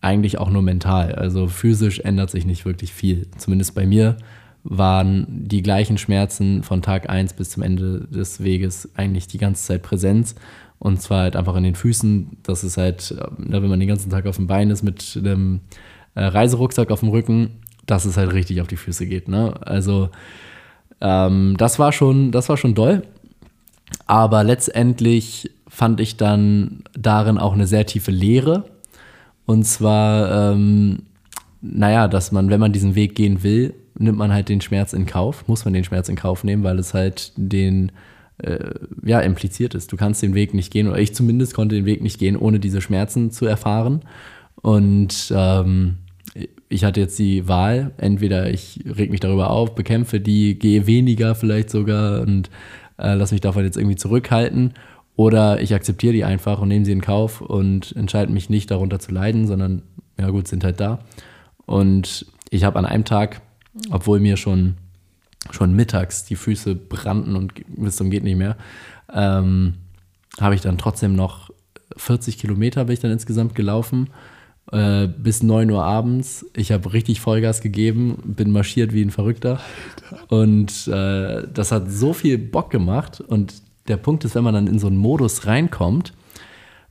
eigentlich 0.00 0.38
auch 0.38 0.48
nur 0.48 0.62
mental. 0.62 1.14
Also 1.14 1.48
physisch 1.48 2.00
ändert 2.00 2.30
sich 2.30 2.46
nicht 2.46 2.64
wirklich 2.64 2.94
viel. 2.94 3.26
Zumindest 3.36 3.74
bei 3.74 3.84
mir 3.84 4.16
waren 4.62 5.26
die 5.28 5.62
gleichen 5.62 5.98
Schmerzen 5.98 6.62
von 6.62 6.82
Tag 6.82 7.08
1 7.08 7.32
bis 7.34 7.50
zum 7.50 7.62
Ende 7.62 8.06
des 8.08 8.42
Weges 8.42 8.90
eigentlich 8.94 9.26
die 9.26 9.38
ganze 9.38 9.64
Zeit 9.64 9.82
Präsenz. 9.82 10.34
Und 10.78 11.00
zwar 11.00 11.20
halt 11.20 11.36
einfach 11.36 11.56
in 11.56 11.64
den 11.64 11.74
Füßen. 11.74 12.38
Das 12.42 12.64
ist 12.64 12.76
halt, 12.76 13.14
ne, 13.38 13.62
wenn 13.62 13.68
man 13.68 13.80
den 13.80 13.88
ganzen 13.88 14.10
Tag 14.10 14.26
auf 14.26 14.36
dem 14.36 14.46
Bein 14.46 14.70
ist 14.70 14.82
mit 14.82 15.16
einem 15.16 15.60
äh, 16.14 16.24
Reiserucksack 16.24 16.90
auf 16.90 17.00
dem 17.00 17.10
Rücken, 17.10 17.50
dass 17.86 18.04
es 18.04 18.16
halt 18.16 18.32
richtig 18.32 18.60
auf 18.60 18.68
die 18.68 18.76
Füße 18.76 19.06
geht. 19.06 19.28
Ne? 19.28 19.54
Also 19.60 20.10
ähm, 21.00 21.56
das 21.58 21.78
war 21.78 21.92
schon, 21.92 22.30
das 22.30 22.48
war 22.48 22.56
schon 22.56 22.74
doll. 22.74 23.02
Aber 24.06 24.44
letztendlich 24.44 25.50
fand 25.68 26.00
ich 26.00 26.16
dann 26.16 26.82
darin 26.98 27.38
auch 27.38 27.52
eine 27.52 27.66
sehr 27.66 27.86
tiefe 27.86 28.10
Lehre. 28.10 28.64
Und 29.46 29.64
zwar, 29.64 30.52
ähm, 30.52 31.02
naja, 31.60 32.08
dass 32.08 32.32
man, 32.32 32.50
wenn 32.50 32.60
man 32.60 32.72
diesen 32.72 32.94
Weg 32.94 33.14
gehen 33.14 33.42
will, 33.42 33.74
nimmt 34.00 34.18
man 34.18 34.32
halt 34.32 34.48
den 34.48 34.60
Schmerz 34.60 34.92
in 34.92 35.06
Kauf, 35.06 35.46
muss 35.46 35.64
man 35.64 35.74
den 35.74 35.84
Schmerz 35.84 36.08
in 36.08 36.16
Kauf 36.16 36.44
nehmen, 36.44 36.64
weil 36.64 36.78
es 36.78 36.94
halt 36.94 37.32
den, 37.36 37.92
äh, 38.38 38.70
ja, 39.04 39.20
impliziert 39.20 39.74
ist. 39.74 39.92
Du 39.92 39.96
kannst 39.96 40.22
den 40.22 40.34
Weg 40.34 40.54
nicht 40.54 40.72
gehen, 40.72 40.88
oder 40.88 40.98
ich 40.98 41.14
zumindest 41.14 41.54
konnte 41.54 41.74
den 41.74 41.86
Weg 41.86 42.02
nicht 42.02 42.18
gehen, 42.18 42.36
ohne 42.36 42.60
diese 42.60 42.80
Schmerzen 42.80 43.30
zu 43.30 43.46
erfahren. 43.46 44.02
Und 44.62 45.32
ähm, 45.34 45.96
ich 46.68 46.84
hatte 46.84 47.00
jetzt 47.00 47.18
die 47.18 47.48
Wahl, 47.48 47.92
entweder 47.98 48.50
ich 48.50 48.80
reg 48.86 49.10
mich 49.10 49.20
darüber 49.20 49.50
auf, 49.50 49.74
bekämpfe 49.74 50.20
die, 50.20 50.58
gehe 50.58 50.86
weniger 50.86 51.34
vielleicht 51.34 51.70
sogar 51.70 52.22
und 52.22 52.50
äh, 52.98 53.14
lass 53.14 53.32
mich 53.32 53.40
davon 53.40 53.64
jetzt 53.64 53.76
irgendwie 53.76 53.96
zurückhalten 53.96 54.74
oder 55.16 55.60
ich 55.60 55.74
akzeptiere 55.74 56.12
die 56.12 56.24
einfach 56.24 56.60
und 56.60 56.68
nehme 56.68 56.84
sie 56.84 56.92
in 56.92 57.00
Kauf 57.00 57.40
und 57.40 57.94
entscheide 57.96 58.32
mich 58.32 58.48
nicht 58.48 58.70
darunter 58.70 58.98
zu 59.00 59.12
leiden, 59.12 59.46
sondern 59.46 59.82
ja 60.18 60.30
gut, 60.30 60.48
sind 60.48 60.64
halt 60.64 60.80
da. 60.80 61.00
Und 61.66 62.26
ich 62.50 62.64
habe 62.64 62.78
an 62.78 62.86
einem 62.86 63.04
Tag, 63.04 63.42
obwohl 63.90 64.20
mir 64.20 64.36
schon, 64.36 64.74
schon 65.50 65.74
mittags 65.74 66.24
die 66.24 66.36
Füße 66.36 66.74
brannten 66.74 67.36
und 67.36 67.52
bis 67.68 67.96
zum 67.96 68.10
geht 68.10 68.24
nicht 68.24 68.36
mehr, 68.36 68.56
ähm, 69.12 69.74
habe 70.40 70.54
ich 70.54 70.60
dann 70.60 70.78
trotzdem 70.78 71.14
noch 71.14 71.50
40 71.96 72.38
Kilometer 72.38 72.84
bin 72.84 72.94
ich 72.94 73.00
dann 73.00 73.10
insgesamt 73.10 73.54
gelaufen 73.54 74.10
äh, 74.72 75.08
bis 75.08 75.42
9 75.42 75.70
Uhr 75.70 75.84
abends. 75.84 76.46
Ich 76.54 76.72
habe 76.72 76.92
richtig 76.92 77.20
Vollgas 77.20 77.60
gegeben, 77.60 78.18
bin 78.24 78.52
marschiert 78.52 78.92
wie 78.92 79.02
ein 79.02 79.10
Verrückter. 79.10 79.60
Und 80.28 80.86
äh, 80.88 81.46
das 81.52 81.72
hat 81.72 81.90
so 81.90 82.12
viel 82.12 82.38
Bock 82.38 82.70
gemacht. 82.70 83.20
Und 83.20 83.54
der 83.88 83.96
Punkt 83.96 84.24
ist, 84.24 84.34
wenn 84.34 84.44
man 84.44 84.54
dann 84.54 84.66
in 84.66 84.78
so 84.78 84.86
einen 84.86 84.96
Modus 84.96 85.46
reinkommt, 85.46 86.12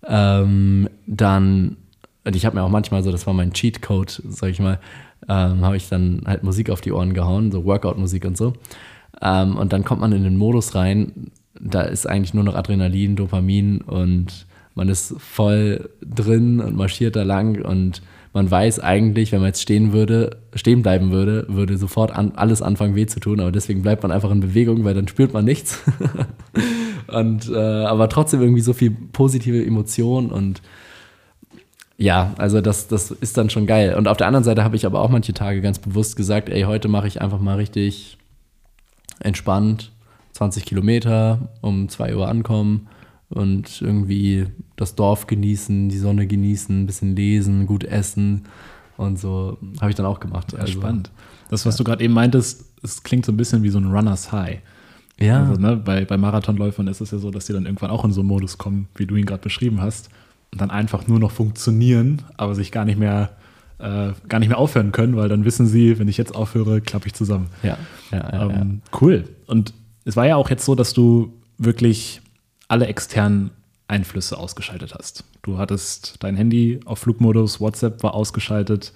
ähm, 0.05 0.89
dann, 1.07 1.77
und 2.25 2.35
ich 2.35 2.45
habe 2.45 2.57
mir 2.57 2.63
auch 2.63 2.69
manchmal 2.69 3.03
so, 3.03 3.11
das 3.11 3.25
war 3.27 3.33
mein 3.33 3.53
Cheatcode, 3.53 4.21
sag 4.27 4.49
ich 4.49 4.59
mal, 4.59 4.79
ähm, 5.29 5.63
habe 5.63 5.77
ich 5.77 5.87
dann 5.87 6.23
halt 6.25 6.43
Musik 6.43 6.69
auf 6.69 6.81
die 6.81 6.91
Ohren 6.91 7.13
gehauen, 7.13 7.51
so 7.51 7.63
Workout-Musik 7.63 8.25
und 8.25 8.35
so. 8.35 8.53
Ähm, 9.21 9.55
und 9.55 9.71
dann 9.71 9.85
kommt 9.85 10.01
man 10.01 10.11
in 10.11 10.23
den 10.23 10.37
Modus 10.37 10.75
rein, 10.75 11.31
da 11.59 11.81
ist 11.81 12.07
eigentlich 12.07 12.33
nur 12.33 12.43
noch 12.43 12.55
Adrenalin, 12.55 13.15
Dopamin 13.15 13.81
und 13.81 14.47
man 14.75 14.89
ist 14.89 15.15
voll 15.19 15.89
drin 16.01 16.59
und 16.59 16.75
marschiert 16.75 17.15
da 17.15 17.23
lang 17.23 17.61
und 17.61 18.01
man 18.33 18.49
weiß 18.49 18.79
eigentlich, 18.79 19.31
wenn 19.31 19.39
man 19.39 19.49
jetzt 19.49 19.61
stehen 19.61 19.91
würde, 19.91 20.37
stehen 20.53 20.83
bleiben 20.83 21.11
würde, 21.11 21.45
würde 21.49 21.77
sofort 21.77 22.11
an, 22.11 22.33
alles 22.35 22.61
anfangen 22.61 22.95
weh 22.95 23.07
zu 23.07 23.19
tun, 23.19 23.39
aber 23.39 23.51
deswegen 23.51 23.81
bleibt 23.81 24.03
man 24.03 24.11
einfach 24.11 24.31
in 24.31 24.39
Bewegung, 24.39 24.83
weil 24.83 24.93
dann 24.93 25.07
spürt 25.07 25.33
man 25.33 25.45
nichts. 25.45 25.81
und 27.07 27.49
äh, 27.49 27.57
aber 27.57 28.07
trotzdem 28.07 28.41
irgendwie 28.41 28.61
so 28.61 28.73
viel 28.73 28.91
positive 28.91 29.65
Emotionen 29.65 30.29
und 30.29 30.61
ja, 31.99 32.33
also 32.37 32.61
das, 32.61 32.87
das 32.87 33.11
ist 33.11 33.37
dann 33.37 33.49
schon 33.49 33.67
geil. 33.67 33.93
Und 33.95 34.07
auf 34.07 34.15
der 34.15 34.27
anderen 34.27 34.45
Seite 34.45 34.63
habe 34.63 34.77
ich 34.77 34.85
aber 34.85 35.01
auch 35.01 35.09
manche 35.09 35.33
Tage 35.33 35.61
ganz 35.61 35.79
bewusst 35.79 36.15
gesagt, 36.15 36.49
ey, 36.49 36.63
heute 36.63 36.87
mache 36.87 37.07
ich 37.07 37.21
einfach 37.21 37.39
mal 37.39 37.57
richtig 37.57 38.17
entspannt 39.19 39.91
20 40.31 40.63
Kilometer, 40.63 41.49
um 41.59 41.89
2 41.89 42.15
Uhr 42.15 42.29
ankommen 42.29 42.87
und 43.27 43.81
irgendwie 43.81 44.47
das 44.77 44.95
Dorf 44.95 45.27
genießen, 45.27 45.89
die 45.89 45.97
Sonne 45.97 46.25
genießen, 46.25 46.83
ein 46.83 46.85
bisschen 46.85 47.17
lesen, 47.17 47.67
gut 47.67 47.83
essen 47.83 48.45
und 48.95 49.19
so 49.19 49.57
habe 49.81 49.91
ich 49.91 49.97
dann 49.97 50.05
auch 50.05 50.21
gemacht. 50.21 50.53
Ja, 50.53 50.59
also, 50.59 50.71
spannend. 50.71 51.11
Das, 51.49 51.65
was 51.65 51.75
ja. 51.75 51.79
du 51.79 51.83
gerade 51.83 52.03
eben 52.03 52.13
meintest, 52.13 52.63
es 52.81 53.03
klingt 53.03 53.25
so 53.25 53.33
ein 53.33 53.37
bisschen 53.37 53.63
wie 53.63 53.69
so 53.69 53.79
ein 53.79 53.91
Runners 53.91 54.31
High. 54.31 54.59
Ja. 55.19 55.43
Also, 55.43 55.59
ne, 55.59 55.75
bei, 55.75 56.05
bei 56.05 56.15
Marathonläufern 56.15 56.87
ist 56.87 57.01
es 57.01 57.11
ja 57.11 57.17
so, 57.17 57.29
dass 57.29 57.45
sie 57.45 57.53
dann 57.53 57.65
irgendwann 57.65 57.91
auch 57.91 58.05
in 58.05 58.13
so 58.13 58.21
einen 58.21 58.29
Modus 58.29 58.57
kommen, 58.57 58.87
wie 58.95 59.05
du 59.05 59.17
ihn 59.17 59.25
gerade 59.25 59.41
beschrieben 59.41 59.81
hast, 59.81 60.09
dann 60.51 60.71
einfach 60.71 61.07
nur 61.07 61.19
noch 61.19 61.31
funktionieren, 61.31 62.23
aber 62.37 62.55
sich 62.55 62.71
gar 62.71 62.85
nicht 62.85 62.99
mehr 62.99 63.31
äh, 63.79 64.11
gar 64.27 64.39
nicht 64.39 64.49
mehr 64.49 64.57
aufhören 64.57 64.91
können, 64.91 65.15
weil 65.15 65.29
dann 65.29 65.45
wissen 65.45 65.65
sie, 65.65 65.99
wenn 65.99 66.07
ich 66.07 66.17
jetzt 66.17 66.35
aufhöre, 66.35 66.81
klappe 66.81 67.07
ich 67.07 67.13
zusammen. 67.13 67.47
Ja, 67.63 67.77
ja, 68.11 68.17
ja, 68.17 68.49
ähm, 68.49 68.81
Cool. 68.99 69.23
Und 69.47 69.73
es 70.03 70.15
war 70.15 70.27
ja 70.27 70.35
auch 70.35 70.49
jetzt 70.49 70.65
so, 70.65 70.75
dass 70.75 70.93
du 70.93 71.33
wirklich 71.57 72.21
alle 72.67 72.87
externen 72.87 73.51
Einflüsse 73.87 74.37
ausgeschaltet 74.37 74.93
hast. 74.97 75.23
Du 75.41 75.57
hattest 75.57 76.15
dein 76.19 76.35
Handy 76.35 76.79
auf 76.85 76.99
Flugmodus, 76.99 77.59
WhatsApp 77.59 78.03
war 78.03 78.13
ausgeschaltet, 78.13 78.93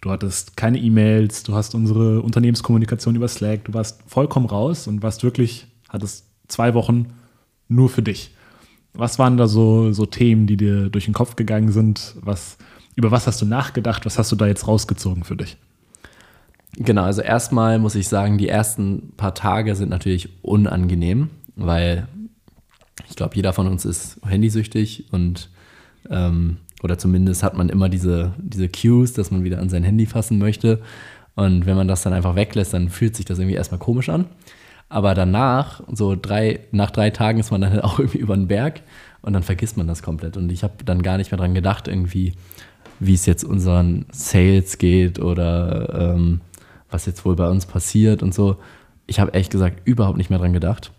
du 0.00 0.10
hattest 0.10 0.56
keine 0.56 0.78
E-Mails, 0.78 1.42
du 1.42 1.54
hast 1.54 1.74
unsere 1.74 2.20
Unternehmenskommunikation 2.20 3.16
über 3.16 3.28
Slack, 3.28 3.64
du 3.64 3.74
warst 3.74 4.02
vollkommen 4.06 4.46
raus 4.46 4.86
und 4.86 5.02
warst 5.02 5.24
wirklich, 5.24 5.66
hattest 5.88 6.26
zwei 6.48 6.74
Wochen 6.74 7.14
nur 7.68 7.88
für 7.88 8.02
dich. 8.02 8.35
Was 8.96 9.18
waren 9.18 9.36
da 9.36 9.46
so, 9.46 9.92
so 9.92 10.06
Themen, 10.06 10.46
die 10.46 10.56
dir 10.56 10.88
durch 10.88 11.04
den 11.04 11.14
Kopf 11.14 11.36
gegangen 11.36 11.70
sind? 11.70 12.16
Was, 12.20 12.58
über 12.94 13.10
was 13.10 13.26
hast 13.26 13.40
du 13.42 13.46
nachgedacht? 13.46 14.06
Was 14.06 14.18
hast 14.18 14.32
du 14.32 14.36
da 14.36 14.46
jetzt 14.46 14.66
rausgezogen 14.66 15.24
für 15.24 15.36
dich? 15.36 15.56
Genau, 16.76 17.04
also 17.04 17.22
erstmal 17.22 17.78
muss 17.78 17.94
ich 17.94 18.08
sagen, 18.08 18.38
die 18.38 18.48
ersten 18.48 19.12
paar 19.16 19.34
Tage 19.34 19.74
sind 19.74 19.88
natürlich 19.88 20.28
unangenehm, 20.42 21.30
weil 21.54 22.06
ich 23.08 23.16
glaube, 23.16 23.34
jeder 23.34 23.52
von 23.52 23.66
uns 23.66 23.84
ist 23.84 24.18
handysüchtig 24.26 25.06
und 25.10 25.48
ähm, 26.10 26.58
oder 26.82 26.98
zumindest 26.98 27.42
hat 27.42 27.56
man 27.56 27.68
immer 27.68 27.88
diese, 27.88 28.34
diese 28.38 28.68
Cues, 28.68 29.14
dass 29.14 29.30
man 29.30 29.44
wieder 29.44 29.60
an 29.60 29.68
sein 29.68 29.82
Handy 29.82 30.06
fassen 30.06 30.38
möchte. 30.38 30.80
Und 31.34 31.66
wenn 31.66 31.76
man 31.76 31.88
das 31.88 32.02
dann 32.02 32.12
einfach 32.12 32.36
weglässt, 32.36 32.74
dann 32.74 32.90
fühlt 32.90 33.16
sich 33.16 33.24
das 33.24 33.38
irgendwie 33.38 33.56
erstmal 33.56 33.80
komisch 33.80 34.08
an. 34.08 34.26
Aber 34.88 35.14
danach, 35.14 35.82
so 35.92 36.16
drei, 36.20 36.60
nach 36.70 36.90
drei 36.90 37.10
Tagen 37.10 37.40
ist 37.40 37.50
man 37.50 37.60
dann 37.60 37.72
halt 37.72 37.84
auch 37.84 37.98
irgendwie 37.98 38.18
über 38.18 38.36
den 38.36 38.48
Berg 38.48 38.82
und 39.22 39.32
dann 39.32 39.42
vergisst 39.42 39.76
man 39.76 39.86
das 39.86 40.02
komplett. 40.02 40.36
Und 40.36 40.50
ich 40.52 40.62
habe 40.62 40.84
dann 40.84 41.02
gar 41.02 41.18
nicht 41.18 41.30
mehr 41.30 41.38
dran 41.38 41.54
gedacht, 41.54 41.88
irgendwie, 41.88 42.34
wie 43.00 43.14
es 43.14 43.26
jetzt 43.26 43.44
unseren 43.44 44.06
Sales 44.12 44.78
geht 44.78 45.18
oder 45.18 46.14
ähm, 46.14 46.40
was 46.90 47.06
jetzt 47.06 47.24
wohl 47.24 47.36
bei 47.36 47.48
uns 47.48 47.66
passiert 47.66 48.22
und 48.22 48.32
so. 48.32 48.56
Ich 49.06 49.20
habe 49.20 49.32
ehrlich 49.32 49.50
gesagt 49.50 49.86
überhaupt 49.86 50.18
nicht 50.18 50.30
mehr 50.30 50.38
dran 50.38 50.52
gedacht. 50.52 50.92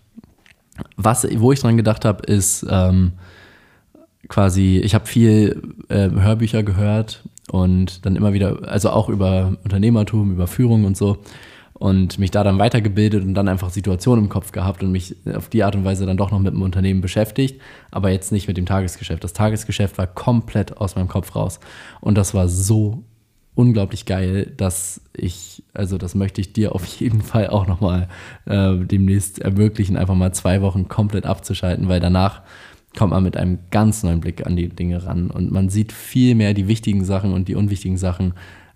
Was, 0.95 1.27
wo 1.39 1.51
ich 1.51 1.59
dran 1.59 1.77
gedacht 1.77 2.05
habe, 2.05 2.23
ist 2.25 2.65
ähm, 2.69 3.13
quasi, 4.27 4.79
ich 4.83 4.93
habe 4.93 5.05
viel 5.05 5.75
äh, 5.89 6.09
Hörbücher 6.09 6.63
gehört 6.63 7.23
und 7.49 8.05
dann 8.05 8.15
immer 8.15 8.33
wieder, 8.33 8.67
also 8.67 8.89
auch 8.89 9.09
über 9.09 9.55
Unternehmertum, 9.63 10.31
über 10.31 10.47
Führung 10.47 10.85
und 10.85 10.97
so 10.97 11.17
und 11.79 12.17
mich 12.17 12.31
da 12.31 12.43
dann 12.43 12.57
weitergebildet 12.57 13.23
und 13.23 13.35
dann 13.35 13.47
einfach 13.47 13.69
Situationen 13.69 14.25
im 14.25 14.29
Kopf 14.29 14.51
gehabt 14.51 14.81
und 14.83 14.91
mich 14.91 15.15
auf 15.33 15.47
die 15.49 15.63
Art 15.63 15.75
und 15.75 15.85
Weise 15.85 16.05
dann 16.05 16.17
doch 16.17 16.31
noch 16.31 16.39
mit 16.39 16.53
dem 16.53 16.61
Unternehmen 16.63 17.01
beschäftigt, 17.01 17.61
aber 17.91 18.09
jetzt 18.09 18.31
nicht 18.31 18.47
mit 18.47 18.57
dem 18.57 18.65
Tagesgeschäft. 18.65 19.23
Das 19.23 19.33
Tagesgeschäft 19.33 19.97
war 19.97 20.07
komplett 20.07 20.77
aus 20.77 20.95
meinem 20.95 21.07
Kopf 21.07 21.35
raus 21.35 21.59
und 22.01 22.17
das 22.17 22.33
war 22.33 22.47
so 22.47 23.03
unglaublich 23.53 24.05
geil, 24.05 24.53
dass 24.57 25.01
ich, 25.13 25.63
also 25.73 25.97
das 25.97 26.15
möchte 26.15 26.41
ich 26.41 26.53
dir 26.53 26.73
auf 26.73 26.85
jeden 26.99 27.21
Fall 27.21 27.47
auch 27.47 27.67
nochmal 27.67 28.07
äh, 28.45 28.75
demnächst 28.77 29.39
ermöglichen, 29.39 29.97
einfach 29.97 30.15
mal 30.15 30.33
zwei 30.33 30.61
Wochen 30.61 30.87
komplett 30.87 31.25
abzuschalten, 31.25 31.87
weil 31.89 31.99
danach 31.99 32.41
kommt 32.97 33.11
man 33.13 33.23
mit 33.23 33.37
einem 33.37 33.59
ganz 33.69 34.01
neuen 34.01 34.21
Blick 34.21 34.47
an 34.47 34.55
die 34.55 34.69
Dinge 34.69 35.05
ran 35.05 35.29
und 35.29 35.51
man 35.51 35.69
sieht 35.69 35.91
viel 35.91 36.33
mehr 36.33 36.55
die 36.55 36.67
wichtigen 36.67 37.05
Sachen 37.05 37.33
und 37.33 37.47
die 37.47 37.55
unwichtigen 37.55 37.97
Sachen 37.97 38.33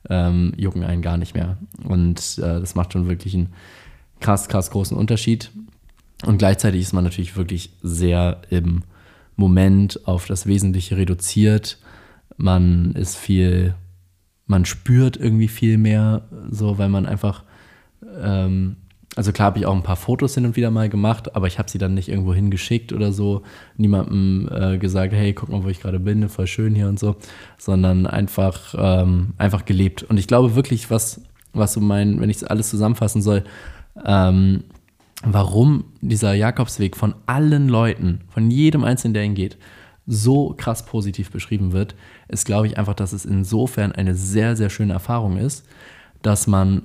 ähm, 0.09 0.53
jucken 0.57 0.83
einen 0.83 1.01
gar 1.01 1.17
nicht 1.17 1.35
mehr. 1.35 1.57
Und 1.83 2.37
äh, 2.39 2.59
das 2.59 2.75
macht 2.75 2.93
schon 2.93 3.07
wirklich 3.07 3.33
einen 3.33 3.53
krass, 4.19 4.47
krass 4.47 4.71
großen 4.71 4.97
Unterschied. 4.97 5.51
Und 6.25 6.37
gleichzeitig 6.37 6.81
ist 6.81 6.93
man 6.93 7.03
natürlich 7.03 7.35
wirklich 7.35 7.71
sehr 7.81 8.41
im 8.49 8.83
Moment 9.35 10.07
auf 10.07 10.27
das 10.27 10.45
Wesentliche 10.45 10.97
reduziert. 10.97 11.79
Man 12.37 12.93
ist 12.93 13.17
viel 13.17 13.75
man 14.51 14.65
spürt 14.65 15.17
irgendwie 15.17 15.47
viel 15.47 15.77
mehr, 15.77 16.27
so 16.49 16.77
weil 16.77 16.89
man 16.89 17.07
einfach, 17.07 17.43
ähm, 18.21 18.75
also 19.15 19.33
klar 19.33 19.47
habe 19.47 19.59
ich 19.59 19.65
auch 19.65 19.75
ein 19.75 19.83
paar 19.83 19.97
Fotos 19.97 20.35
hin 20.35 20.45
und 20.45 20.55
wieder 20.55 20.71
mal 20.71 20.87
gemacht, 20.87 21.35
aber 21.35 21.47
ich 21.47 21.59
habe 21.59 21.69
sie 21.69 21.77
dann 21.77 21.93
nicht 21.93 22.07
irgendwo 22.07 22.33
hingeschickt 22.33 22.93
oder 22.93 23.11
so, 23.11 23.41
niemandem 23.75 24.49
äh, 24.51 24.77
gesagt, 24.77 25.13
hey, 25.13 25.33
guck 25.33 25.49
mal, 25.49 25.63
wo 25.63 25.67
ich 25.67 25.81
gerade 25.81 25.99
bin, 25.99 26.29
voll 26.29 26.47
schön 26.47 26.75
hier 26.75 26.87
und 26.87 26.97
so, 26.97 27.17
sondern 27.57 28.05
einfach, 28.07 28.73
ähm, 28.77 29.33
einfach 29.37 29.65
gelebt. 29.65 30.03
Und 30.03 30.17
ich 30.17 30.27
glaube 30.27 30.55
wirklich, 30.55 30.89
was, 30.89 31.21
was 31.51 31.73
so 31.73 31.81
mein, 31.81 32.21
wenn 32.21 32.29
ich 32.29 32.49
alles 32.49 32.69
zusammenfassen 32.69 33.21
soll, 33.21 33.43
ähm, 34.05 34.63
warum 35.23 35.83
dieser 35.99 36.33
Jakobsweg 36.33 36.95
von 36.95 37.13
allen 37.25 37.67
Leuten, 37.67 38.21
von 38.29 38.49
jedem 38.49 38.85
Einzelnen, 38.85 39.13
der 39.13 39.23
ihn 39.25 39.35
geht, 39.35 39.57
so 40.07 40.55
krass 40.57 40.85
positiv 40.85 41.31
beschrieben 41.31 41.73
wird, 41.73 41.95
ist, 42.29 42.45
glaube 42.45 42.67
ich, 42.67 42.77
einfach, 42.77 42.93
dass 42.93 43.11
es 43.11 43.25
insofern 43.25 43.91
eine 43.91 44.15
sehr, 44.15 44.55
sehr 44.55 44.69
schöne 44.69 44.93
Erfahrung 44.93 45.37
ist, 45.37 45.65
dass 46.21 46.47
man 46.47 46.83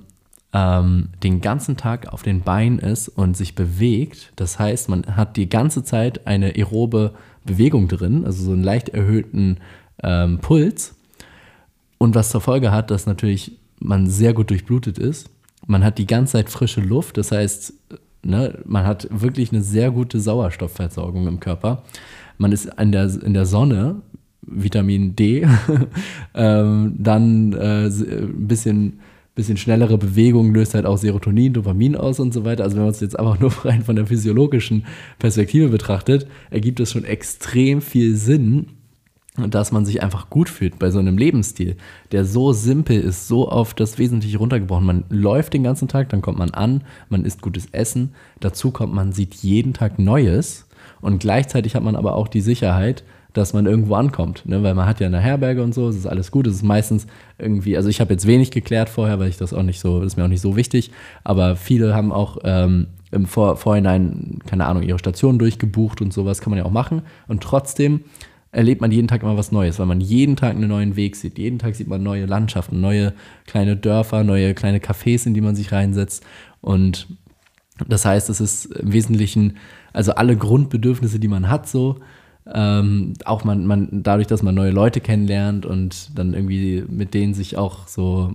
ähm, 0.56 1.10
den 1.22 1.40
ganzen 1.40 1.76
Tag 1.76 2.08
auf 2.08 2.22
den 2.22 2.40
Beinen 2.40 2.78
ist 2.78 3.08
und 3.08 3.36
sich 3.36 3.54
bewegt. 3.54 4.32
Das 4.36 4.58
heißt, 4.58 4.88
man 4.88 5.04
hat 5.16 5.36
die 5.36 5.48
ganze 5.48 5.84
Zeit 5.84 6.26
eine 6.26 6.54
aerobe 6.56 7.12
Bewegung 7.44 7.88
drin, 7.88 8.24
also 8.24 8.44
so 8.44 8.52
einen 8.52 8.64
leicht 8.64 8.88
erhöhten 8.88 9.58
ähm, 10.02 10.38
Puls. 10.38 10.94
Und 11.98 12.14
was 12.14 12.30
zur 12.30 12.40
Folge 12.40 12.72
hat, 12.72 12.90
dass 12.90 13.06
natürlich 13.06 13.58
man 13.78 14.08
sehr 14.08 14.32
gut 14.32 14.50
durchblutet 14.50 14.98
ist. 14.98 15.28
Man 15.66 15.84
hat 15.84 15.98
die 15.98 16.06
ganze 16.06 16.32
Zeit 16.32 16.48
frische 16.48 16.80
Luft, 16.80 17.18
das 17.18 17.32
heißt, 17.32 17.74
ne, 18.22 18.58
man 18.64 18.86
hat 18.86 19.08
wirklich 19.10 19.52
eine 19.52 19.62
sehr 19.62 19.90
gute 19.90 20.20
Sauerstoffversorgung 20.20 21.26
im 21.26 21.40
Körper 21.40 21.82
man 22.38 22.52
ist 22.52 22.66
in 22.78 22.92
der, 22.92 23.10
in 23.22 23.34
der 23.34 23.46
Sonne, 23.46 24.02
Vitamin 24.42 25.16
D, 25.16 25.46
ähm, 26.34 26.94
dann 26.98 27.52
äh, 27.52 27.86
ein 27.86 28.46
bisschen, 28.46 29.00
bisschen 29.36 29.58
schnellere 29.58 29.98
Bewegung 29.98 30.52
löst 30.52 30.74
halt 30.74 30.86
auch 30.86 30.96
Serotonin, 30.96 31.52
Dopamin 31.52 31.94
aus 31.94 32.18
und 32.18 32.32
so 32.32 32.44
weiter. 32.44 32.64
Also 32.64 32.76
wenn 32.76 32.84
man 32.84 32.92
es 32.92 33.00
jetzt 33.00 33.18
einfach 33.18 33.38
nur 33.40 33.52
rein 33.64 33.82
von 33.82 33.94
der 33.94 34.06
physiologischen 34.06 34.86
Perspektive 35.20 35.68
betrachtet, 35.68 36.26
ergibt 36.50 36.80
es 36.80 36.90
schon 36.90 37.04
extrem 37.04 37.80
viel 37.80 38.16
Sinn, 38.16 38.66
dass 39.36 39.70
man 39.70 39.84
sich 39.84 40.02
einfach 40.02 40.30
gut 40.30 40.48
fühlt 40.48 40.78
bei 40.78 40.90
so 40.90 40.98
einem 40.98 41.18
Lebensstil, 41.18 41.76
der 42.12 42.24
so 42.24 42.52
simpel 42.52 42.98
ist, 42.98 43.28
so 43.28 43.48
auf 43.48 43.74
das 43.74 43.98
Wesentliche 43.98 44.38
runtergebrochen. 44.38 44.86
Man 44.86 45.04
läuft 45.10 45.52
den 45.52 45.62
ganzen 45.62 45.88
Tag, 45.88 46.08
dann 46.08 46.22
kommt 46.22 46.38
man 46.38 46.50
an, 46.50 46.82
man 47.10 47.26
isst 47.26 47.42
gutes 47.42 47.66
Essen, 47.72 48.14
dazu 48.40 48.70
kommt, 48.70 48.94
man 48.94 49.12
sieht 49.12 49.34
jeden 49.34 49.74
Tag 49.74 49.98
Neues 49.98 50.66
und 51.02 51.18
gleichzeitig 51.18 51.74
hat 51.74 51.82
man 51.82 51.96
aber 51.96 52.14
auch 52.14 52.28
die 52.28 52.40
Sicherheit, 52.40 53.04
dass 53.36 53.52
man 53.52 53.66
irgendwo 53.66 53.94
ankommt, 53.94 54.44
ne? 54.46 54.62
weil 54.62 54.74
man 54.74 54.86
hat 54.86 55.00
ja 55.00 55.06
eine 55.06 55.20
Herberge 55.20 55.62
und 55.62 55.74
so, 55.74 55.88
es 55.88 55.96
ist 55.96 56.06
alles 56.06 56.30
gut, 56.30 56.46
es 56.46 56.54
ist 56.56 56.62
meistens 56.62 57.06
irgendwie, 57.38 57.76
also 57.76 57.88
ich 57.88 58.00
habe 58.00 58.12
jetzt 58.12 58.26
wenig 58.26 58.50
geklärt 58.50 58.88
vorher, 58.88 59.18
weil 59.18 59.28
ich 59.28 59.36
das 59.36 59.52
auch 59.52 59.62
nicht 59.62 59.80
so, 59.80 60.00
das 60.00 60.12
ist 60.12 60.16
mir 60.16 60.24
auch 60.24 60.28
nicht 60.28 60.40
so 60.40 60.56
wichtig, 60.56 60.90
aber 61.24 61.56
viele 61.56 61.94
haben 61.94 62.12
auch 62.12 62.38
ähm, 62.44 62.88
im 63.10 63.26
Vor 63.26 63.56
Vorhinein, 63.56 64.38
keine 64.46 64.66
Ahnung, 64.66 64.82
ihre 64.82 64.98
Station 64.98 65.38
durchgebucht 65.38 66.00
und 66.00 66.12
sowas 66.12 66.40
kann 66.40 66.50
man 66.50 66.58
ja 66.58 66.64
auch 66.64 66.70
machen 66.70 67.02
und 67.28 67.42
trotzdem 67.42 68.00
erlebt 68.52 68.80
man 68.80 68.90
jeden 68.90 69.06
Tag 69.06 69.22
immer 69.22 69.36
was 69.36 69.52
Neues, 69.52 69.78
weil 69.78 69.86
man 69.86 70.00
jeden 70.00 70.36
Tag 70.36 70.52
einen 70.52 70.68
neuen 70.68 70.96
Weg 70.96 71.16
sieht. 71.16 71.36
Jeden 71.36 71.58
Tag 71.58 71.74
sieht 71.74 71.88
man 71.88 72.02
neue 72.02 72.24
Landschaften, 72.24 72.80
neue 72.80 73.12
kleine 73.46 73.76
Dörfer, 73.76 74.24
neue 74.24 74.54
kleine 74.54 74.78
Cafés, 74.78 75.26
in 75.26 75.34
die 75.34 75.42
man 75.42 75.54
sich 75.54 75.72
reinsetzt. 75.72 76.24
Und 76.62 77.06
das 77.86 78.06
heißt, 78.06 78.30
es 78.30 78.40
ist 78.40 78.66
im 78.66 78.94
Wesentlichen, 78.94 79.58
also 79.92 80.12
alle 80.12 80.36
Grundbedürfnisse, 80.36 81.18
die 81.18 81.28
man 81.28 81.50
hat, 81.50 81.68
so, 81.68 81.98
ähm, 82.52 83.14
auch 83.24 83.44
man, 83.44 83.66
man, 83.66 83.88
dadurch, 83.90 84.28
dass 84.28 84.42
man 84.42 84.54
neue 84.54 84.70
Leute 84.70 85.00
kennenlernt 85.00 85.66
und 85.66 86.16
dann 86.16 86.32
irgendwie 86.32 86.84
mit 86.88 87.12
denen 87.14 87.34
sich 87.34 87.56
auch 87.56 87.88
so 87.88 88.34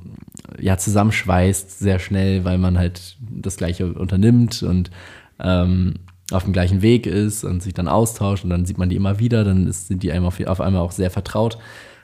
ja, 0.60 0.78
zusammenschweißt, 0.78 1.80
sehr 1.80 2.00
schnell, 2.00 2.44
weil 2.44 2.58
man 2.58 2.78
halt 2.78 3.18
das 3.20 3.58
Gleiche 3.58 3.94
unternimmt 3.94 4.64
und 4.64 4.92
ähm, 5.40 5.96
auf 6.32 6.44
dem 6.44 6.54
gleichen 6.54 6.82
Weg 6.82 7.06
ist 7.06 7.44
und 7.44 7.64
sich 7.64 7.74
dann 7.74 7.88
austauscht 7.88 8.44
und 8.44 8.50
dann 8.50 8.66
sieht 8.66 8.78
man 8.78 8.90
die 8.90 8.96
immer 8.96 9.20
wieder, 9.20 9.44
dann 9.44 9.68
ist, 9.68 9.88
sind 9.88 10.04
die 10.04 10.12
einem 10.12 10.26
auf, 10.26 10.40
auf 10.42 10.62
einmal 10.62 10.82
auch 10.82 10.92
sehr 10.92 11.12
vertraut 11.12 11.58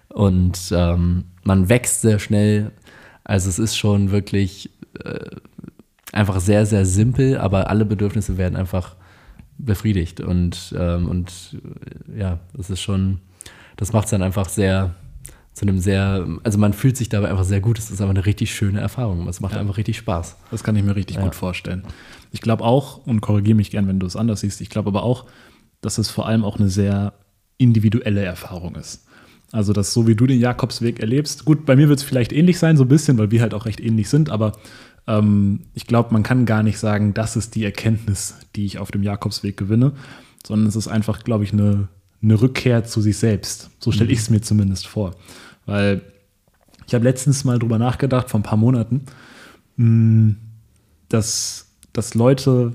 und 0.09 0.71
ähm, 0.71 1.25
man 1.43 1.69
wächst 1.69 2.01
sehr 2.01 2.19
schnell. 2.19 2.71
Also 3.23 3.49
es 3.49 3.59
ist 3.59 3.77
schon 3.77 4.11
wirklich 4.11 4.69
äh, 5.03 5.29
einfach 6.13 6.39
sehr, 6.39 6.65
sehr 6.65 6.85
simpel, 6.85 7.37
aber 7.37 7.69
alle 7.69 7.85
Bedürfnisse 7.85 8.37
werden 8.37 8.55
einfach 8.55 8.96
befriedigt. 9.57 10.21
Und, 10.21 10.73
ähm, 10.77 11.07
und 11.09 11.57
äh, 12.15 12.19
ja, 12.19 12.39
das 12.53 12.69
ist 12.69 12.81
schon, 12.81 13.19
das 13.75 13.93
macht 13.93 14.05
es 14.05 14.11
dann 14.11 14.21
einfach 14.21 14.49
sehr 14.49 14.95
zu 15.57 15.65
einem 15.65 15.79
sehr, 15.79 16.27
also 16.43 16.59
man 16.59 16.71
fühlt 16.71 16.95
sich 16.97 17.09
dabei 17.09 17.31
einfach 17.31 17.43
sehr 17.43 17.61
gut. 17.61 17.79
Es 17.79 17.89
ist 17.89 17.99
einfach 17.99 18.13
eine 18.13 18.27
richtig 18.27 18.53
schöne 18.53 18.79
Erfahrung. 18.79 19.27
Es 19.27 19.39
macht 19.39 19.55
ja. 19.55 19.59
einfach 19.59 19.77
richtig 19.77 19.97
Spaß. 19.97 20.37
Das 20.51 20.63
kann 20.63 20.75
ich 20.75 20.83
mir 20.83 20.95
richtig 20.95 21.15
ja. 21.15 21.23
gut 21.23 21.33
vorstellen. 21.33 21.83
Ich 22.31 22.41
glaube 22.41 22.63
auch, 22.63 23.07
und 23.07 23.21
korrigiere 23.21 23.55
mich 23.55 23.71
gern, 23.71 23.87
wenn 23.87 23.99
du 23.99 24.05
es 24.05 24.15
anders 24.15 24.41
siehst, 24.41 24.61
ich 24.61 24.69
glaube 24.69 24.89
aber 24.89 25.01
auch, 25.01 25.25
dass 25.81 25.97
es 25.97 26.11
vor 26.11 26.27
allem 26.27 26.45
auch 26.45 26.57
eine 26.57 26.69
sehr 26.69 27.13
individuelle 27.57 28.23
Erfahrung 28.23 28.75
ist. 28.75 29.07
Also, 29.51 29.73
dass 29.73 29.93
so 29.93 30.05
wie 30.05 30.15
du 30.15 30.27
den 30.27 30.39
Jakobsweg 30.39 30.99
erlebst, 30.99 31.43
gut, 31.45 31.65
bei 31.65 31.75
mir 31.75 31.89
wird 31.89 31.99
es 31.99 32.05
vielleicht 32.05 32.33
ähnlich 32.33 32.59
sein, 32.59 32.77
so 32.77 32.83
ein 32.83 32.89
bisschen, 32.89 33.17
weil 33.17 33.31
wir 33.31 33.41
halt 33.41 33.55
auch 33.55 33.65
recht 33.65 33.79
ähnlich 33.79 34.09
sind, 34.09 34.29
aber 34.29 34.51
ähm, 35.07 35.61
ich 35.73 35.87
glaube, 35.87 36.13
man 36.13 36.23
kann 36.23 36.45
gar 36.45 36.63
nicht 36.63 36.77
sagen, 36.77 37.13
das 37.13 37.35
ist 37.35 37.55
die 37.55 37.63
Erkenntnis, 37.63 38.35
die 38.55 38.65
ich 38.65 38.77
auf 38.77 38.91
dem 38.91 39.03
Jakobsweg 39.03 39.57
gewinne, 39.57 39.93
sondern 40.45 40.67
es 40.67 40.75
ist 40.75 40.87
einfach, 40.87 41.23
glaube 41.23 41.45
ich, 41.45 41.53
eine, 41.53 41.87
eine 42.21 42.41
Rückkehr 42.41 42.83
zu 42.83 43.01
sich 43.01 43.17
selbst. 43.17 43.71
So 43.79 43.91
stelle 43.91 44.09
mhm. 44.09 44.13
ich 44.13 44.19
es 44.19 44.29
mir 44.29 44.41
zumindest 44.41 44.87
vor. 44.87 45.15
Weil 45.65 46.01
ich 46.85 46.93
habe 46.93 47.05
letztens 47.05 47.43
mal 47.43 47.59
drüber 47.59 47.79
nachgedacht, 47.79 48.29
vor 48.29 48.39
ein 48.39 48.43
paar 48.43 48.57
Monaten, 48.57 49.05
mm, 49.77 50.31
dass, 51.09 51.71
dass 51.93 52.13
Leute 52.13 52.73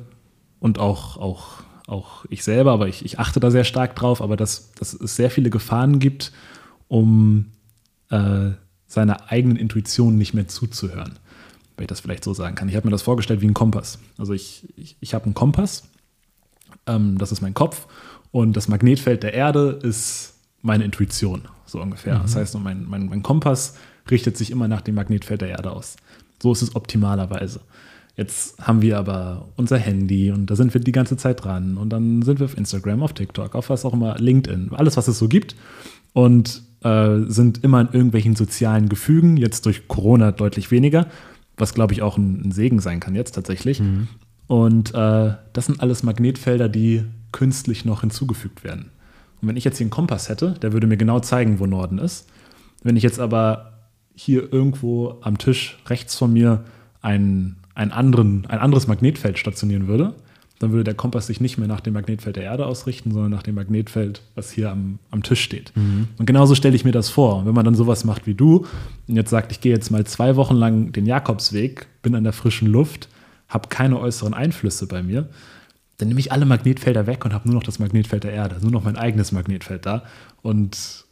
und 0.59 0.79
auch, 0.79 1.19
auch, 1.19 1.63
auch 1.87 2.25
ich 2.31 2.45
selber, 2.45 2.73
aber 2.73 2.89
ich, 2.89 3.05
ich 3.05 3.19
achte 3.19 3.41
da 3.41 3.51
sehr 3.51 3.65
stark 3.65 3.95
drauf, 3.95 4.23
aber 4.23 4.37
dass, 4.37 4.73
dass 4.73 4.95
es 4.95 5.17
sehr 5.17 5.31
viele 5.31 5.51
Gefahren 5.51 5.99
gibt, 5.99 6.33
um 6.89 7.53
äh, 8.11 8.51
seiner 8.87 9.31
eigenen 9.31 9.57
Intuition 9.57 10.17
nicht 10.17 10.35
mehr 10.35 10.49
zuzuhören 10.49 11.19
wenn 11.77 11.85
ich 11.85 11.89
das 11.89 12.01
vielleicht 12.01 12.25
so 12.25 12.35
sagen 12.35 12.55
kann. 12.55 12.69
Ich 12.69 12.77
habe 12.77 12.87
mir 12.87 12.93
das 12.93 13.03
vorgestellt 13.03 13.41
wie 13.41 13.47
ein 13.47 13.55
Kompass. 13.55 13.99
Also 14.19 14.33
ich, 14.33 14.69
ich, 14.77 14.97
ich 15.01 15.15
habe 15.15 15.27
einen 15.27 15.35
Kompass, 15.35 15.85
ähm, 16.87 17.19
das 17.19 17.33
ist 17.33 17.41
mein 17.41 17.55
Kopf 17.55 17.87
und 18.31 18.57
das 18.57 18.69
Magnetfeld 18.69 19.23
der 19.23 19.35
Erde 19.35 19.79
ist 19.83 20.35
meine 20.63 20.85
Intuition, 20.85 21.49
so 21.67 21.81
ungefähr. 21.81 22.19
Mhm. 22.19 22.23
Das 22.23 22.37
heißt, 22.37 22.59
mein, 22.59 22.85
mein, 22.89 23.07
mein 23.07 23.23
Kompass 23.23 23.77
richtet 24.11 24.37
sich 24.37 24.51
immer 24.51 24.69
nach 24.69 24.81
dem 24.81 24.95
Magnetfeld 24.95 25.41
der 25.41 25.49
Erde 25.49 25.71
aus. 25.71 25.97
So 26.43 26.53
ist 26.53 26.63
es 26.63 26.75
optimalerweise. 26.75 27.61
Jetzt 28.17 28.59
haben 28.59 28.83
wir 28.83 28.99
aber 28.99 29.49
unser 29.57 29.79
Handy 29.79 30.31
und 30.31 30.47
da 30.47 30.57
sind 30.57 30.75
wir 30.75 30.81
die 30.81 30.93
ganze 30.93 31.17
Zeit 31.17 31.45
dran 31.45 31.79
und 31.79 31.91
dann 31.91 32.23
sind 32.23 32.41
wir 32.41 32.45
auf 32.45 32.59
Instagram, 32.59 33.03
auf 33.03 33.15
TikTok, 33.15 33.55
auf 33.55 33.71
was 33.71 33.85
auch 33.85 33.95
immer, 33.95 34.19
LinkedIn, 34.19 34.71
alles, 34.73 34.99
was 34.99 35.09
es 35.09 35.19
so 35.19 35.29
gibt 35.29 35.57
und 36.13 36.63
äh, 36.83 37.21
sind 37.29 37.65
immer 37.65 37.81
in 37.81 37.89
irgendwelchen 37.93 38.37
sozialen 38.37 38.91
Gefügen, 38.91 39.39
jetzt 39.39 39.65
durch 39.65 39.89
Corona 39.89 40.31
deutlich 40.33 40.71
weniger, 40.71 41.07
was 41.57 41.75
glaube 41.75 41.93
ich 41.93 42.03
auch 42.03 42.17
ein, 42.17 42.43
ein, 42.47 42.53
Segen 42.53 42.81
sein 42.81 43.01
kann 43.01 43.15
jetzt 43.15 43.33
tatsächlich. 43.33 43.81
Mhm. 43.81 44.09
Und 44.47 44.95
äh, 44.95 45.35
das 45.53 45.67
sind 45.67 45.81
alles 45.81 46.03
Magnetfelder, 46.03 46.69
die 46.69 47.05
künstlich 47.33 47.85
noch 47.85 48.03
hinzugefügt 48.03 48.65
werden. 48.65 48.91
Und 49.41 49.49
wenn 49.49 49.57
ich 49.57 49.65
jetzt 49.65 49.79
hier 49.79 49.85
einen 49.85 49.91
Kompass 49.91 50.29
hätte, 50.29 50.53
der 50.63 50.73
würde 50.73 50.87
mir 50.87 50.97
genau 50.97 51.21
zeigen, 51.21 51.59
wo 51.59 51.67
Norden 51.67 51.99
ist. 51.99 52.29
Wenn 52.83 52.97
ich 52.97 53.03
jetzt 53.03 53.19
aber 53.19 53.73
hier 54.15 54.53
irgendwo 54.53 55.19
am 55.23 55.39
Tisch 55.39 55.79
rechts 55.87 56.17
von 56.17 56.33
mir 56.33 56.65
ein, 57.01 57.57
ein, 57.75 57.93
anderen, 57.93 58.47
ein 58.47 58.59
anderes 58.59 58.87
Magnetfeld 58.87 59.39
stationieren 59.39 59.89
würde, 59.89 60.15
dann 60.63 60.71
würde 60.71 60.85
der 60.85 60.95
Kompass 60.95 61.27
sich 61.27 61.41
nicht 61.41 61.59
mehr 61.59 61.67
nach 61.67 61.81
dem 61.81 61.95
Magnetfeld 61.95 62.37
der 62.37 62.45
Erde 62.45 62.67
ausrichten, 62.67 63.11
sondern 63.11 63.33
nach 63.33 63.43
dem 63.43 63.57
Magnetfeld, 63.57 64.23
was 64.37 64.53
hier 64.53 64.71
am, 64.71 65.01
am 65.11 65.25
Tisch 65.25 65.43
steht. 65.43 65.73
Mhm. 65.75 66.07
Und 66.19 66.27
genauso 66.27 66.55
stelle 66.55 66.77
ich 66.77 66.85
mir 66.85 66.93
das 66.93 67.09
vor. 67.09 67.39
Und 67.39 67.47
wenn 67.47 67.55
man 67.55 67.65
dann 67.65 67.75
sowas 67.75 68.05
macht 68.05 68.29
wie 68.29 68.35
du 68.35 68.65
und 69.09 69.17
jetzt 69.17 69.31
sagt, 69.31 69.51
ich 69.51 69.61
gehe 69.61 69.73
jetzt 69.73 69.91
mal 69.91 70.07
zwei 70.07 70.37
Wochen 70.37 70.55
lang 70.55 70.93
den 70.93 71.05
Jakobsweg, 71.05 71.89
bin 72.03 72.15
an 72.15 72.23
der 72.23 72.33
frischen 72.33 72.69
Luft, 72.69 73.09
habe 73.49 73.69
keine 73.71 73.99
äußeren 73.99 74.35
Einflüsse 74.35 74.87
bei 74.87 75.03
mir, 75.03 75.29
dann 75.99 76.07
nehme 76.07 76.21
ich 76.21 76.31
alle 76.31 76.47
Magnetfelder 76.47 77.09
weg 77.09 77.25
und 77.25 77.35
habe 77.35 77.49
nur 77.49 77.57
noch 77.57 77.65
das 77.65 77.81
Magnetfeld 77.81 78.23
der 78.23 78.33
Erde, 78.33 78.59
nur 78.63 78.71
noch 78.71 78.85
mein 78.85 78.97
eigenes 78.97 79.33
Magnetfeld 79.33 79.85
da 79.85 80.05
und, 80.43 81.05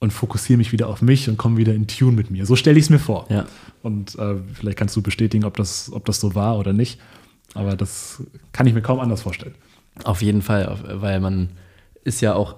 und 0.00 0.12
fokussiere 0.12 0.58
mich 0.58 0.72
wieder 0.72 0.86
auf 0.86 1.00
mich 1.00 1.30
und 1.30 1.38
komme 1.38 1.56
wieder 1.56 1.74
in 1.74 1.86
Tune 1.86 2.12
mit 2.12 2.30
mir. 2.30 2.44
So 2.44 2.56
stelle 2.56 2.78
ich 2.78 2.84
es 2.84 2.90
mir 2.90 2.98
vor. 2.98 3.26
Ja. 3.30 3.46
Und 3.82 4.18
äh, 4.18 4.34
vielleicht 4.52 4.76
kannst 4.76 4.94
du 4.96 5.00
bestätigen, 5.00 5.44
ob 5.44 5.56
das, 5.56 5.90
ob 5.94 6.04
das 6.04 6.20
so 6.20 6.34
war 6.34 6.58
oder 6.58 6.74
nicht. 6.74 7.00
Aber 7.54 7.76
das 7.76 8.22
kann 8.52 8.66
ich 8.66 8.74
mir 8.74 8.82
kaum 8.82 9.00
anders 9.00 9.22
vorstellen. 9.22 9.54
Auf 10.04 10.22
jeden 10.22 10.42
Fall, 10.42 10.78
weil 11.00 11.20
man 11.20 11.50
ist 12.04 12.20
ja 12.20 12.34
auch, 12.34 12.56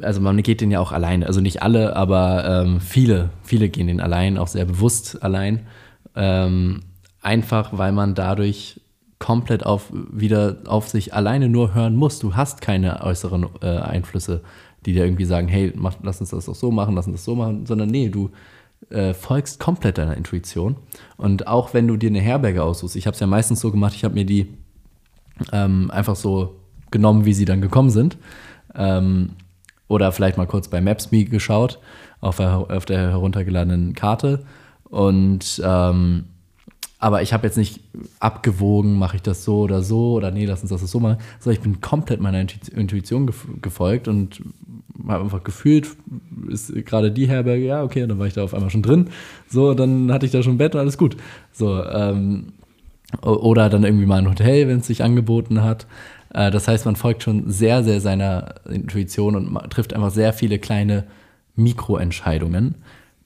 also 0.00 0.20
man 0.20 0.42
geht 0.42 0.60
den 0.60 0.70
ja 0.70 0.80
auch 0.80 0.92
allein. 0.92 1.22
Also 1.22 1.40
nicht 1.40 1.62
alle, 1.62 1.96
aber 1.96 2.62
ähm, 2.64 2.80
viele, 2.80 3.30
viele 3.42 3.68
gehen 3.68 3.86
den 3.86 4.00
allein, 4.00 4.38
auch 4.38 4.48
sehr 4.48 4.64
bewusst 4.64 5.22
allein. 5.22 5.66
Ähm, 6.16 6.80
einfach, 7.22 7.76
weil 7.76 7.92
man 7.92 8.14
dadurch 8.14 8.80
komplett 9.18 9.64
auf, 9.64 9.90
wieder 9.92 10.58
auf 10.66 10.88
sich 10.88 11.14
alleine 11.14 11.48
nur 11.48 11.74
hören 11.74 11.96
muss. 11.96 12.18
Du 12.18 12.36
hast 12.36 12.60
keine 12.60 13.02
äußeren 13.02 13.46
äh, 13.62 13.78
Einflüsse, 13.78 14.42
die 14.84 14.92
dir 14.92 15.04
irgendwie 15.04 15.24
sagen, 15.24 15.48
hey, 15.48 15.72
mach, 15.74 15.94
lass 16.02 16.20
uns 16.20 16.30
das 16.30 16.46
doch 16.46 16.54
so 16.54 16.70
machen, 16.70 16.94
lass 16.94 17.06
uns 17.06 17.16
das 17.16 17.24
so 17.24 17.34
machen, 17.34 17.64
sondern 17.66 17.88
nee, 17.88 18.08
du 18.08 18.30
äh, 18.90 19.14
folgst 19.14 19.60
komplett 19.60 19.98
deiner 19.98 20.16
Intuition. 20.16 20.76
Und 21.16 21.46
auch 21.46 21.74
wenn 21.74 21.88
du 21.88 21.96
dir 21.96 22.10
eine 22.10 22.20
Herberge 22.20 22.62
aussuchst, 22.62 22.96
ich 22.96 23.06
habe 23.06 23.14
es 23.14 23.20
ja 23.20 23.26
meistens 23.26 23.60
so 23.60 23.70
gemacht, 23.70 23.94
ich 23.94 24.04
habe 24.04 24.14
mir 24.14 24.24
die 24.24 24.48
ähm, 25.52 25.90
einfach 25.90 26.16
so 26.16 26.60
genommen, 26.90 27.24
wie 27.24 27.34
sie 27.34 27.44
dann 27.44 27.60
gekommen 27.60 27.90
sind. 27.90 28.16
Ähm, 28.74 29.30
oder 29.88 30.12
vielleicht 30.12 30.38
mal 30.38 30.46
kurz 30.46 30.68
bei 30.68 30.80
Maps.me 30.80 31.24
geschaut, 31.24 31.78
auf 32.20 32.36
der, 32.36 32.66
auf 32.70 32.84
der 32.84 33.10
heruntergeladenen 33.10 33.94
Karte. 33.94 34.44
Und 34.84 35.60
ähm, 35.64 36.24
aber 37.04 37.20
ich 37.20 37.34
habe 37.34 37.46
jetzt 37.46 37.58
nicht 37.58 37.80
abgewogen, 38.18 38.98
mache 38.98 39.16
ich 39.16 39.22
das 39.22 39.44
so 39.44 39.58
oder 39.58 39.82
so 39.82 40.14
oder 40.14 40.30
nee, 40.30 40.46
lass 40.46 40.62
uns 40.62 40.70
das 40.70 40.80
so 40.90 41.00
machen. 41.00 41.18
Sondern 41.38 41.58
ich 41.58 41.62
bin 41.62 41.82
komplett 41.82 42.18
meiner 42.18 42.38
Intuition 42.74 43.30
gefolgt 43.60 44.08
und 44.08 44.40
habe 45.06 45.22
einfach 45.22 45.44
gefühlt, 45.44 45.86
ist 46.48 46.74
gerade 46.86 47.12
die 47.12 47.28
Herberge, 47.28 47.66
ja, 47.66 47.82
okay, 47.82 48.06
dann 48.06 48.18
war 48.18 48.26
ich 48.26 48.32
da 48.32 48.42
auf 48.42 48.54
einmal 48.54 48.70
schon 48.70 48.80
drin. 48.80 49.10
So, 49.50 49.74
dann 49.74 50.10
hatte 50.10 50.24
ich 50.24 50.32
da 50.32 50.42
schon 50.42 50.54
ein 50.54 50.56
Bett 50.56 50.74
und 50.74 50.80
alles 50.80 50.96
gut. 50.96 51.18
So, 51.52 51.84
ähm, 51.84 52.54
oder 53.20 53.68
dann 53.68 53.84
irgendwie 53.84 54.06
mal 54.06 54.20
ein 54.20 54.30
Hotel, 54.30 54.66
wenn 54.66 54.78
es 54.78 54.86
sich 54.86 55.04
angeboten 55.04 55.60
hat. 55.60 55.86
Äh, 56.32 56.50
das 56.50 56.68
heißt, 56.68 56.86
man 56.86 56.96
folgt 56.96 57.22
schon 57.22 57.50
sehr, 57.50 57.84
sehr 57.84 58.00
seiner 58.00 58.54
Intuition 58.66 59.36
und 59.36 59.70
trifft 59.70 59.92
einfach 59.92 60.10
sehr 60.10 60.32
viele 60.32 60.58
kleine 60.58 61.04
Mikroentscheidungen 61.54 62.76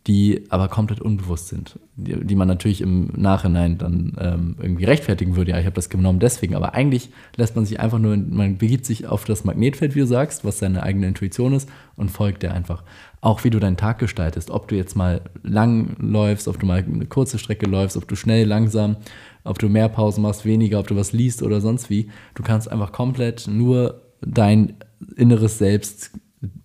die 0.07 0.45
aber 0.49 0.69
komplett 0.69 1.01
unbewusst 1.03 1.49
sind, 1.49 1.79
die, 1.97 2.25
die 2.25 2.35
man 2.35 2.49
natürlich 2.49 2.81
im 2.81 3.09
Nachhinein 3.15 3.77
dann 3.77 4.17
ähm, 4.19 4.57
irgendwie 4.59 4.85
rechtfertigen 4.85 5.37
würde. 5.37 5.51
Ja, 5.51 5.59
ich 5.59 5.67
habe 5.67 5.75
das 5.75 5.91
genommen 5.91 6.19
deswegen, 6.19 6.55
aber 6.55 6.73
eigentlich 6.73 7.11
lässt 7.37 7.57
man 7.57 7.67
sich 7.67 7.79
einfach 7.79 7.99
nur, 7.99 8.17
man 8.17 8.57
begibt 8.57 8.87
sich 8.87 9.07
auf 9.07 9.27
das 9.27 9.45
Magnetfeld, 9.45 9.95
wie 9.95 10.01
du 10.01 10.07
sagst, 10.07 10.45
was 10.45 10.61
seine 10.61 10.83
eigene 10.83 11.09
Intuition 11.09 11.53
ist 11.53 11.69
und 11.97 12.11
folgt 12.11 12.43
der 12.43 12.55
einfach. 12.55 12.85
Auch 13.21 13.45
wie 13.45 13.51
du 13.51 13.59
deinen 13.59 13.77
Tag 13.77 13.99
gestaltest, 13.99 14.51
ob 14.51 14.69
du 14.69 14.77
jetzt 14.77 14.97
mal 14.97 15.21
lang 15.43 15.97
läufst, 15.99 16.49
ob 16.49 16.59
du 16.59 16.65
mal 16.65 16.83
eine 16.83 17.07
kurze 17.07 17.39
Strecke 17.39 17.67
läufst, 17.67 17.97
ob 17.97 18.09
du 18.09 18.17
schnell, 18.17 18.47
langsam, 18.47 18.97
ob 19.45 19.59
du 19.59 19.69
mehr 19.69 19.91
Pausen 19.91 20.23
machst, 20.23 20.47
weniger, 20.47 20.79
ob 20.79 20.87
du 20.87 20.97
was 20.97 21.13
liest 21.13 21.43
oder 21.43 21.61
sonst 21.61 21.91
wie. 21.91 22.11
Du 22.35 22.43
kannst 22.43 22.71
einfach 22.71 22.93
komplett 22.93 23.47
nur 23.47 24.03
dein 24.23 24.75
inneres 25.17 25.59
Selbst 25.59 26.13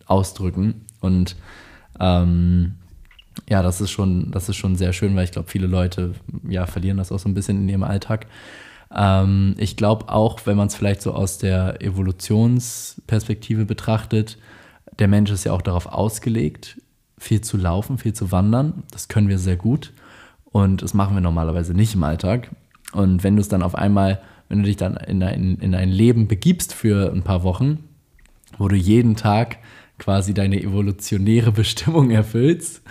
ausdrücken 0.05 0.85
und 1.01 1.35
ähm, 1.99 2.75
ja, 3.49 3.61
das 3.61 3.81
ist 3.81 3.91
schon, 3.91 4.31
das 4.31 4.49
ist 4.49 4.55
schon 4.55 4.75
sehr 4.75 4.93
schön, 4.93 5.15
weil 5.15 5.25
ich 5.25 5.31
glaube, 5.31 5.49
viele 5.49 5.67
Leute 5.67 6.13
ja, 6.47 6.65
verlieren 6.65 6.97
das 6.97 7.11
auch 7.11 7.19
so 7.19 7.27
ein 7.27 7.33
bisschen 7.33 7.61
in 7.61 7.69
ihrem 7.69 7.83
Alltag. 7.83 8.27
Ähm, 8.93 9.55
ich 9.57 9.75
glaube 9.75 10.09
auch, 10.09 10.39
wenn 10.45 10.57
man 10.57 10.67
es 10.67 10.75
vielleicht 10.75 11.01
so 11.01 11.13
aus 11.13 11.37
der 11.37 11.81
Evolutionsperspektive 11.81 13.65
betrachtet, 13.65 14.37
der 14.99 15.07
Mensch 15.07 15.31
ist 15.31 15.43
ja 15.43 15.53
auch 15.53 15.61
darauf 15.61 15.87
ausgelegt, 15.87 16.79
viel 17.17 17.41
zu 17.41 17.57
laufen, 17.57 17.97
viel 17.97 18.13
zu 18.13 18.31
wandern. 18.31 18.83
Das 18.91 19.07
können 19.07 19.29
wir 19.29 19.39
sehr 19.39 19.55
gut. 19.55 19.93
Und 20.45 20.81
das 20.83 20.93
machen 20.93 21.15
wir 21.15 21.21
normalerweise 21.21 21.73
nicht 21.73 21.95
im 21.95 22.03
Alltag. 22.03 22.51
Und 22.91 23.23
wenn 23.23 23.35
du 23.35 23.41
es 23.41 23.49
dann 23.49 23.63
auf 23.63 23.75
einmal, 23.75 24.21
wenn 24.49 24.59
du 24.59 24.65
dich 24.65 24.77
dann 24.77 24.97
in 24.97 25.23
ein, 25.23 25.57
in 25.59 25.73
ein 25.73 25.89
Leben 25.89 26.27
begibst 26.27 26.73
für 26.73 27.11
ein 27.11 27.23
paar 27.23 27.43
Wochen, 27.43 27.79
wo 28.59 28.67
du 28.67 28.75
jeden 28.75 29.15
Tag 29.15 29.57
quasi 29.97 30.33
deine 30.33 30.61
evolutionäre 30.61 31.51
Bestimmung 31.53 32.11
erfüllst, 32.11 32.83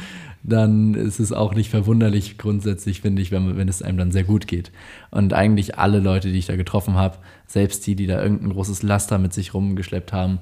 dann 0.43 0.95
ist 0.95 1.21
es 1.21 1.33
auch 1.33 1.55
nicht 1.55 1.71
verwunderlich 1.71 2.37
grundsätzlich, 2.37 3.01
finde 3.01 3.23
ich, 3.23 3.31
wenn, 3.31 3.57
wenn 3.57 3.69
es 3.69 3.83
einem 3.83 3.99
dann 3.99 4.13
sehr 4.13 4.25
gut 4.25 4.47
geht. 4.47 4.73
Und 5.11 5.35
eigentlich 5.35 5.79
alle 5.79 6.01
Leute, 6.01 6.33
die 6.33 6.39
ich 6.39 6.47
da 6.47 6.57
getroffen 6.57 6.95
habe, 6.95 7.19
selbst 7.47 7.87
die, 7.87 7.95
die 7.95 8.07
da 8.07 8.23
irgendein 8.23 8.51
großes 8.51 8.83
Laster 8.83 9.19
mit 9.19 9.33
sich 9.33 9.55
rumgeschleppt 9.55 10.13
haben, 10.13 10.41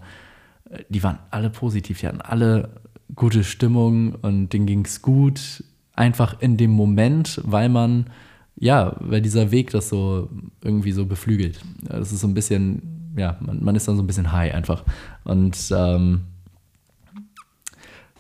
äh, 0.71 0.85
die 0.89 1.03
waren 1.03 1.19
alle 1.31 1.51
positiv, 1.51 2.01
die 2.01 2.07
hatten 2.07 2.23
alle 2.23 2.71
gute 3.15 3.45
Stimmung 3.45 4.15
und 4.15 4.53
denen 4.53 4.67
ging 4.67 4.85
es 4.85 5.03
gut, 5.03 5.65
einfach 5.95 6.41
in 6.41 6.57
dem 6.57 6.71
Moment, 6.71 7.41
weil 7.45 7.69
man, 7.69 8.07
ja, 8.57 8.97
weil 9.01 9.21
dieser 9.21 9.51
Weg 9.51 9.71
das 9.71 9.89
so 9.89 10.31
irgendwie 10.63 10.93
so 10.93 11.05
beflügelt. 11.05 11.61
Das 11.83 12.13
ist 12.13 12.21
so 12.21 12.27
ein 12.27 12.35
bisschen, 12.35 13.13
ja, 13.17 13.37
man, 13.41 13.63
man 13.63 13.77
ist 13.77 13.87
dann 13.89 13.97
so 13.97 14.03
ein 14.03 14.07
bisschen 14.07 14.33
high 14.33 14.55
einfach. 14.55 14.85
Und 15.25 15.59
ähm, 15.77 16.23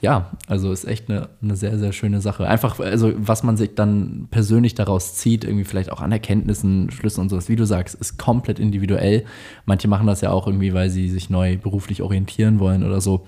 ja, 0.01 0.31
also 0.47 0.73
ist 0.73 0.87
echt 0.87 1.11
eine, 1.11 1.29
eine 1.43 1.57
sehr, 1.57 1.79
sehr 1.79 1.93
schöne 1.93 2.21
Sache. 2.23 2.47
Einfach, 2.47 2.81
also 2.81 3.13
was 3.17 3.43
man 3.43 3.59
sich 3.59 3.75
dann 3.75 4.29
persönlich 4.31 4.75
daraus 4.75 5.15
zieht, 5.15 5.45
irgendwie 5.45 5.65
vielleicht 5.65 5.93
auch 5.93 6.01
an 6.01 6.11
Erkenntnissen, 6.11 6.91
Schlüssen 6.91 7.21
und 7.21 7.29
sowas, 7.29 7.51
wie 7.51 7.57
du 7.57 7.67
sagst, 7.67 7.97
ist 7.97 8.19
komplett 8.19 8.59
individuell. 8.59 9.25
Manche 9.67 9.89
machen 9.89 10.07
das 10.07 10.23
ja 10.23 10.31
auch 10.31 10.47
irgendwie, 10.47 10.73
weil 10.73 10.89
sie 10.89 11.11
sich 11.11 11.29
neu 11.29 11.59
beruflich 11.59 12.01
orientieren 12.01 12.61
wollen 12.61 12.83
oder 12.83 13.03
so. 13.03 13.27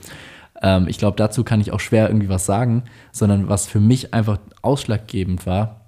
Ähm, 0.62 0.88
ich 0.88 0.96
glaube, 0.96 1.16
dazu 1.18 1.44
kann 1.44 1.60
ich 1.60 1.72
auch 1.72 1.80
schwer 1.80 2.08
irgendwie 2.08 2.30
was 2.30 2.46
sagen, 2.46 2.84
sondern 3.12 3.50
was 3.50 3.66
für 3.66 3.80
mich 3.80 4.14
einfach 4.14 4.38
ausschlaggebend 4.62 5.44
war, 5.44 5.82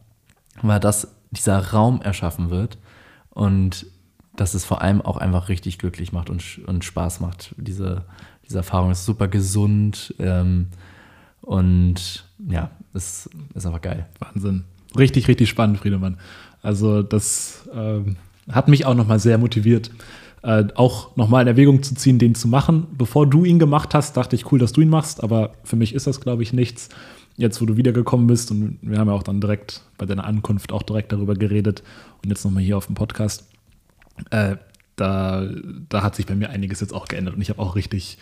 war, 0.61 0.81
dass 0.81 1.15
dieser 1.31 1.73
Raum 1.73 2.03
erschaffen 2.03 2.51
wird 2.51 2.77
und 3.31 3.87
dass 4.37 4.53
es 4.53 4.65
vor 4.65 4.83
allem 4.83 5.01
auch 5.01 5.17
einfach 5.17 5.49
richtig 5.49 5.79
glücklich 5.79 6.13
macht 6.13 6.29
und, 6.29 6.61
und 6.67 6.85
Spaß 6.85 7.21
macht, 7.21 7.55
diese 7.57 8.05
diese 8.47 8.59
Erfahrung 8.59 8.91
ist 8.91 9.05
super 9.05 9.29
gesund 9.29 10.15
ähm, 10.19 10.69
und 11.41 12.25
ja, 12.49 12.71
es 12.93 13.29
ist 13.55 13.67
einfach 13.67 13.83
geil. 13.83 14.07
Wahnsinn. 14.19 14.65
Richtig, 14.97 15.29
richtig 15.29 15.49
spannend, 15.49 15.79
Friedemann. 15.79 16.19
Also 16.63 17.03
das 17.03 17.69
ähm, 17.75 18.17
hat 18.51 18.69
mich 18.69 18.87
auch 18.87 18.95
nochmal 18.95 19.19
sehr 19.19 19.39
motiviert, 19.39 19.91
äh, 20.43 20.65
auch 20.75 21.17
nochmal 21.17 21.43
in 21.43 21.49
Erwägung 21.49 21.83
zu 21.83 21.95
ziehen, 21.95 22.19
den 22.19 22.35
zu 22.35 22.49
machen. 22.49 22.87
Bevor 22.97 23.27
du 23.27 23.45
ihn 23.45 23.59
gemacht 23.59 23.95
hast, 23.95 24.17
dachte 24.17 24.37
ich, 24.37 24.51
cool, 24.53 24.59
dass 24.59 24.73
du 24.73 24.81
ihn 24.81 24.89
machst, 24.89 25.23
aber 25.23 25.53
für 25.65 25.77
mich 25.77 25.95
ist 25.95 26.07
das, 26.07 26.21
glaube 26.21 26.43
ich, 26.43 26.53
nichts. 26.53 26.89
Jetzt, 27.37 27.61
wo 27.61 27.67
du 27.67 27.77
wiedergekommen 27.77 28.29
bist 28.29 28.53
und 28.53 28.79
wir 28.81 28.99
haben 28.99 29.09
ja 29.09 29.15
auch 29.15 29.25
dann 29.25 29.41
direkt 29.41 29.83
bei 29.99 30.07
deiner 30.07 30.25
Ankunft 30.25 30.71
auch 30.71 30.85
direkt 30.85 31.11
darüber 31.11 31.35
geredet 31.35 31.83
und 32.23 32.31
jetzt 32.31 32.45
nochmal 32.45 32.63
hier 32.63 32.77
auf 32.77 32.87
dem 32.87 32.95
Podcast, 32.95 33.49
äh, 34.31 34.57
da, 34.97 35.49
da 35.89 36.03
hat 36.03 36.15
sich 36.15 36.27
bei 36.27 36.35
mir 36.35 36.51
einiges 36.51 36.81
jetzt 36.81 36.93
auch 36.93 37.07
geändert 37.07 37.35
und 37.35 37.43
ich 37.43 37.51
habe 37.51 37.61
auch 37.61 37.77
richtig, 37.77 38.19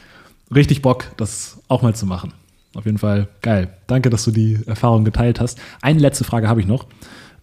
richtig 0.55 0.83
Bock, 0.83 1.07
das 1.17 1.61
auch 1.69 1.83
mal 1.83 1.95
zu 1.95 2.07
machen. 2.07 2.33
Auf 2.75 2.87
jeden 2.87 2.99
Fall 2.99 3.29
geil. 3.43 3.75
Danke, 3.87 4.09
dass 4.09 4.25
du 4.25 4.31
die 4.31 4.59
Erfahrung 4.67 5.05
geteilt 5.05 5.41
hast. 5.41 5.61
Eine 5.83 6.01
letzte 6.01 6.25
Frage 6.25 6.49
habe 6.49 6.61
ich 6.61 6.67
noch. 6.67 6.87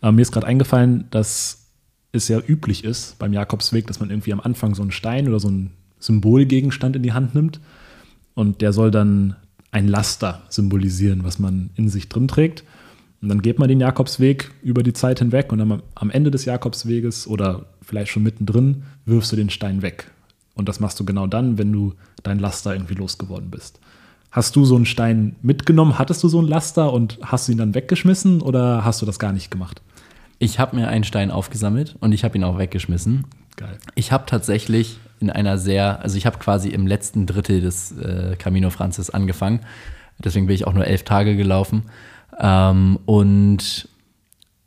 Ähm, 0.01 0.15
mir 0.15 0.21
ist 0.21 0.31
gerade 0.31 0.47
eingefallen, 0.47 1.05
dass 1.11 1.67
es 2.11 2.27
ja 2.27 2.39
üblich 2.39 2.83
ist 2.83 3.19
beim 3.19 3.33
Jakobsweg, 3.33 3.85
dass 3.85 3.99
man 3.99 4.09
irgendwie 4.09 4.33
am 4.33 4.39
Anfang 4.39 4.73
so 4.73 4.81
einen 4.81 4.91
Stein 4.91 5.27
oder 5.27 5.39
so 5.39 5.47
einen 5.47 5.71
Symbolgegenstand 5.99 6.95
in 6.95 7.03
die 7.03 7.13
Hand 7.13 7.35
nimmt 7.35 7.59
und 8.33 8.61
der 8.61 8.73
soll 8.73 8.89
dann 8.89 9.35
ein 9.71 9.87
Laster 9.87 10.41
symbolisieren, 10.49 11.23
was 11.23 11.37
man 11.37 11.69
in 11.75 11.89
sich 11.89 12.09
drin 12.09 12.27
trägt. 12.27 12.63
Und 13.21 13.29
dann 13.29 13.41
geht 13.41 13.59
man 13.59 13.67
den 13.67 13.81
Jakobsweg 13.81 14.51
über 14.63 14.81
die 14.81 14.93
Zeit 14.93 15.19
hinweg 15.19 15.51
und 15.51 15.59
dann 15.59 15.83
am 15.93 16.09
Ende 16.09 16.31
des 16.31 16.45
Jakobsweges 16.45 17.27
oder 17.27 17.65
vielleicht 17.89 18.11
schon 18.11 18.23
mittendrin 18.23 18.83
wirfst 19.05 19.31
du 19.31 19.35
den 19.35 19.49
Stein 19.49 19.81
weg. 19.81 20.11
Und 20.53 20.69
das 20.69 20.79
machst 20.79 20.99
du 20.99 21.05
genau 21.05 21.25
dann, 21.27 21.57
wenn 21.57 21.71
du 21.71 21.95
dein 22.23 22.39
Laster 22.39 22.73
irgendwie 22.73 22.93
losgeworden 22.93 23.49
bist. 23.49 23.79
Hast 24.31 24.55
du 24.55 24.63
so 24.63 24.75
einen 24.75 24.85
Stein 24.85 25.35
mitgenommen? 25.41 25.97
Hattest 25.97 26.23
du 26.23 26.27
so 26.27 26.39
ein 26.39 26.47
Laster 26.47 26.93
und 26.93 27.17
hast 27.23 27.47
du 27.47 27.51
ihn 27.51 27.57
dann 27.57 27.73
weggeschmissen 27.73 28.41
oder 28.41 28.85
hast 28.85 29.01
du 29.01 29.05
das 29.05 29.17
gar 29.17 29.33
nicht 29.33 29.49
gemacht? 29.49 29.81
Ich 30.37 30.59
habe 30.59 30.75
mir 30.75 30.87
einen 30.87 31.03
Stein 31.03 31.31
aufgesammelt 31.31 31.95
und 31.99 32.11
ich 32.11 32.23
habe 32.23 32.37
ihn 32.37 32.43
auch 32.43 32.59
weggeschmissen. 32.59 33.25
Geil. 33.57 33.77
Ich 33.95 34.11
habe 34.11 34.25
tatsächlich 34.27 34.99
in 35.19 35.29
einer 35.29 35.57
sehr, 35.57 36.01
also 36.01 36.15
ich 36.17 36.25
habe 36.25 36.37
quasi 36.37 36.69
im 36.69 36.85
letzten 36.85 37.25
Drittel 37.25 37.59
des 37.59 37.91
äh, 37.97 38.35
Camino 38.37 38.69
Francis 38.69 39.09
angefangen. 39.09 39.61
Deswegen 40.19 40.45
bin 40.45 40.55
ich 40.55 40.67
auch 40.67 40.73
nur 40.73 40.85
elf 40.85 41.03
Tage 41.03 41.35
gelaufen. 41.35 41.83
Ähm, 42.39 42.99
und 43.05 43.89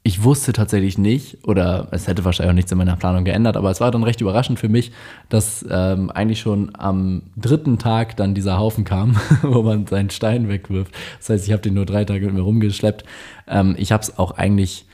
ich 0.05 0.25
wusste 0.25 0.53
tatsächlich 0.53 0.99
nicht, 0.99 1.47
oder 1.47 1.87
es 1.93 2.09
hätte 2.09 2.25
wahrscheinlich 2.25 2.51
auch 2.51 2.57
nichts 2.57 2.73
in 2.73 2.79
meiner 2.79 2.97
Planung 2.97 3.25
geändert, 3.25 3.57
aber 3.57 3.71
es 3.71 3.81
war 3.81 3.93
dann 3.93 4.03
recht 4.03 4.21
überraschend 4.21 4.59
für 4.59 4.69
mich, 4.69 4.91
dass 5.29 5.65
ähm, 5.71 6.11
eigentlich 6.11 6.41
schon 6.41 6.73
am 6.77 7.23
dritten 7.37 7.79
Tag 7.79 8.17
dann 8.17 8.35
dieser 8.35 8.59
Haufen 8.59 8.85
kam, 8.85 9.17
wo 9.43 9.63
man 9.63 9.87
seinen 9.87 10.11
Stein 10.11 10.49
wegwirft. 10.49 10.93
Das 11.19 11.31
heißt, 11.31 11.47
ich 11.47 11.53
habe 11.53 11.63
den 11.63 11.75
nur 11.75 11.87
drei 11.87 12.05
Tage 12.05 12.27
mit 12.27 12.35
mir 12.35 12.41
rumgeschleppt. 12.41 13.05
Ähm, 13.47 13.77
ich 13.79 13.93
habe 13.93 14.03
es 14.03 14.19
auch 14.19 14.33
eigentlich, 14.33 14.87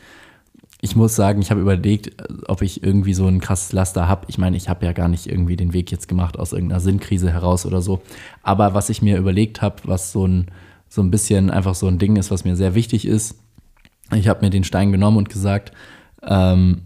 ich 0.82 0.94
muss 0.94 1.16
sagen, 1.16 1.40
ich 1.40 1.50
habe 1.50 1.62
überlegt, 1.62 2.22
ob 2.46 2.60
ich 2.60 2.82
irgendwie 2.82 3.14
so 3.14 3.26
ein 3.26 3.40
krasses 3.40 3.72
Laster 3.72 4.08
habe. 4.08 4.26
Ich 4.28 4.36
meine, 4.36 4.58
ich 4.58 4.68
habe 4.68 4.84
ja 4.84 4.92
gar 4.92 5.08
nicht 5.08 5.26
irgendwie 5.26 5.56
den 5.56 5.72
Weg 5.72 5.90
jetzt 5.90 6.08
gemacht 6.08 6.38
aus 6.38 6.52
irgendeiner 6.52 6.80
Sinnkrise 6.80 7.32
heraus 7.32 7.64
oder 7.64 7.80
so. 7.80 8.02
Aber 8.42 8.74
was 8.74 8.90
ich 8.90 9.00
mir 9.00 9.16
überlegt 9.16 9.62
habe, 9.62 9.76
was 9.84 10.12
so 10.12 10.26
ein 10.26 10.50
so 10.90 11.02
ein 11.02 11.10
bisschen 11.10 11.50
einfach 11.50 11.74
so 11.74 11.86
ein 11.86 11.98
Ding 11.98 12.16
ist, 12.16 12.30
was 12.30 12.44
mir 12.44 12.56
sehr 12.56 12.74
wichtig 12.74 13.06
ist. 13.06 13.36
Ich 14.14 14.28
habe 14.28 14.44
mir 14.44 14.50
den 14.50 14.64
Stein 14.64 14.92
genommen 14.92 15.16
und 15.16 15.28
gesagt, 15.28 15.72
ähm, 16.22 16.82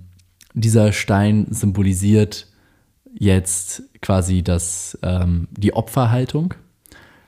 dieser 0.54 0.92
Stein 0.92 1.46
symbolisiert 1.50 2.48
jetzt 3.18 3.82
quasi 4.00 4.42
das, 4.42 4.98
ähm, 5.02 5.48
die 5.50 5.74
Opferhaltung, 5.74 6.54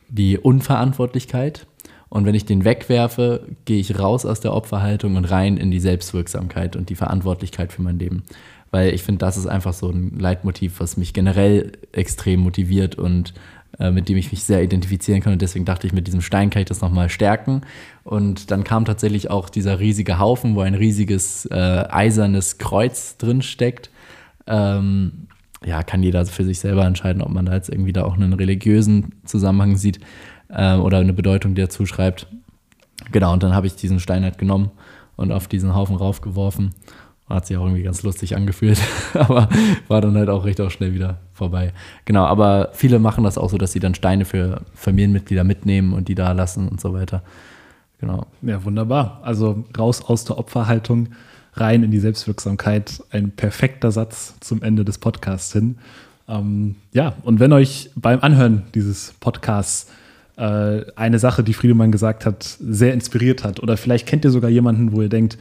die 0.08 0.38
Unverantwortlichkeit. 0.38 1.66
Und 2.08 2.26
wenn 2.26 2.34
ich 2.34 2.44
den 2.44 2.64
wegwerfe, 2.64 3.46
gehe 3.64 3.80
ich 3.80 3.98
raus 3.98 4.24
aus 4.24 4.40
der 4.40 4.52
Opferhaltung 4.52 5.16
und 5.16 5.24
rein 5.24 5.56
in 5.56 5.70
die 5.70 5.80
Selbstwirksamkeit 5.80 6.76
und 6.76 6.90
die 6.90 6.94
Verantwortlichkeit 6.94 7.72
für 7.72 7.82
mein 7.82 7.98
Leben. 7.98 8.22
Weil 8.70 8.94
ich 8.94 9.02
finde, 9.02 9.20
das 9.20 9.36
ist 9.36 9.46
einfach 9.46 9.72
so 9.72 9.90
ein 9.90 10.18
Leitmotiv, 10.18 10.80
was 10.80 10.96
mich 10.96 11.12
generell 11.12 11.72
extrem 11.92 12.40
motiviert 12.40 12.96
und 12.96 13.34
mit 13.78 14.08
dem 14.08 14.16
ich 14.16 14.30
mich 14.30 14.44
sehr 14.44 14.62
identifizieren 14.62 15.20
kann. 15.20 15.32
Und 15.32 15.42
deswegen 15.42 15.64
dachte 15.64 15.86
ich, 15.86 15.92
mit 15.92 16.06
diesem 16.06 16.20
Stein 16.20 16.50
kann 16.50 16.62
ich 16.62 16.68
das 16.68 16.80
nochmal 16.80 17.08
stärken. 17.08 17.62
Und 18.04 18.50
dann 18.50 18.64
kam 18.64 18.84
tatsächlich 18.84 19.30
auch 19.30 19.48
dieser 19.48 19.80
riesige 19.80 20.18
Haufen, 20.18 20.54
wo 20.54 20.60
ein 20.60 20.74
riesiges 20.74 21.46
äh, 21.46 21.54
eisernes 21.54 22.58
Kreuz 22.58 23.16
drin 23.16 23.42
steckt. 23.42 23.90
Ähm, 24.46 25.28
ja, 25.64 25.82
kann 25.82 26.02
jeder 26.02 26.24
für 26.26 26.44
sich 26.44 26.58
selber 26.60 26.84
entscheiden, 26.84 27.22
ob 27.22 27.30
man 27.30 27.46
da 27.46 27.54
jetzt 27.54 27.70
irgendwie 27.70 27.92
da 27.92 28.04
auch 28.04 28.14
einen 28.14 28.34
religiösen 28.34 29.14
Zusammenhang 29.24 29.76
sieht 29.76 30.00
äh, 30.48 30.76
oder 30.76 30.98
eine 30.98 31.12
Bedeutung, 31.12 31.54
die 31.54 31.62
er 31.62 31.70
zuschreibt. 31.70 32.26
Genau, 33.12 33.32
und 33.32 33.42
dann 33.42 33.54
habe 33.54 33.66
ich 33.66 33.76
diesen 33.76 34.00
Stein 34.00 34.24
halt 34.24 34.38
genommen 34.38 34.70
und 35.16 35.32
auf 35.32 35.48
diesen 35.48 35.74
Haufen 35.74 35.96
raufgeworfen. 35.96 36.74
Hat 37.28 37.46
sich 37.46 37.56
auch 37.56 37.64
irgendwie 37.64 37.82
ganz 37.82 38.02
lustig 38.02 38.36
angefühlt, 38.36 38.78
aber 39.14 39.48
war 39.88 40.00
dann 40.02 40.16
halt 40.16 40.28
auch 40.28 40.44
recht 40.44 40.60
auch 40.60 40.70
schnell 40.70 40.92
wieder 40.92 41.18
vorbei. 41.32 41.72
Genau, 42.04 42.24
aber 42.24 42.70
viele 42.74 42.98
machen 42.98 43.24
das 43.24 43.38
auch 43.38 43.48
so, 43.48 43.56
dass 43.56 43.72
sie 43.72 43.80
dann 43.80 43.94
Steine 43.94 44.26
für 44.26 44.60
Familienmitglieder 44.74 45.42
mitnehmen 45.42 45.94
und 45.94 46.08
die 46.08 46.14
da 46.14 46.32
lassen 46.32 46.68
und 46.68 46.80
so 46.80 46.92
weiter. 46.92 47.22
Genau. 47.98 48.26
Ja, 48.42 48.62
wunderbar. 48.64 49.20
Also 49.22 49.64
raus 49.78 50.02
aus 50.04 50.24
der 50.24 50.36
Opferhaltung, 50.36 51.08
rein 51.54 51.82
in 51.82 51.90
die 51.90 51.98
Selbstwirksamkeit. 51.98 53.02
Ein 53.10 53.30
perfekter 53.30 53.90
Satz 53.90 54.34
zum 54.40 54.62
Ende 54.62 54.84
des 54.84 54.98
Podcasts 54.98 55.52
hin. 55.54 55.78
Ähm, 56.28 56.76
ja, 56.92 57.14
und 57.22 57.40
wenn 57.40 57.54
euch 57.54 57.90
beim 57.96 58.20
Anhören 58.20 58.64
dieses 58.74 59.14
Podcasts 59.20 59.90
äh, 60.36 60.82
eine 60.96 61.18
Sache, 61.18 61.42
die 61.42 61.54
Friedemann 61.54 61.92
gesagt 61.92 62.26
hat, 62.26 62.44
sehr 62.44 62.92
inspiriert 62.92 63.44
hat, 63.44 63.62
oder 63.62 63.78
vielleicht 63.78 64.06
kennt 64.06 64.26
ihr 64.26 64.30
sogar 64.30 64.50
jemanden, 64.50 64.92
wo 64.92 65.00
ihr 65.00 65.08
denkt, 65.08 65.38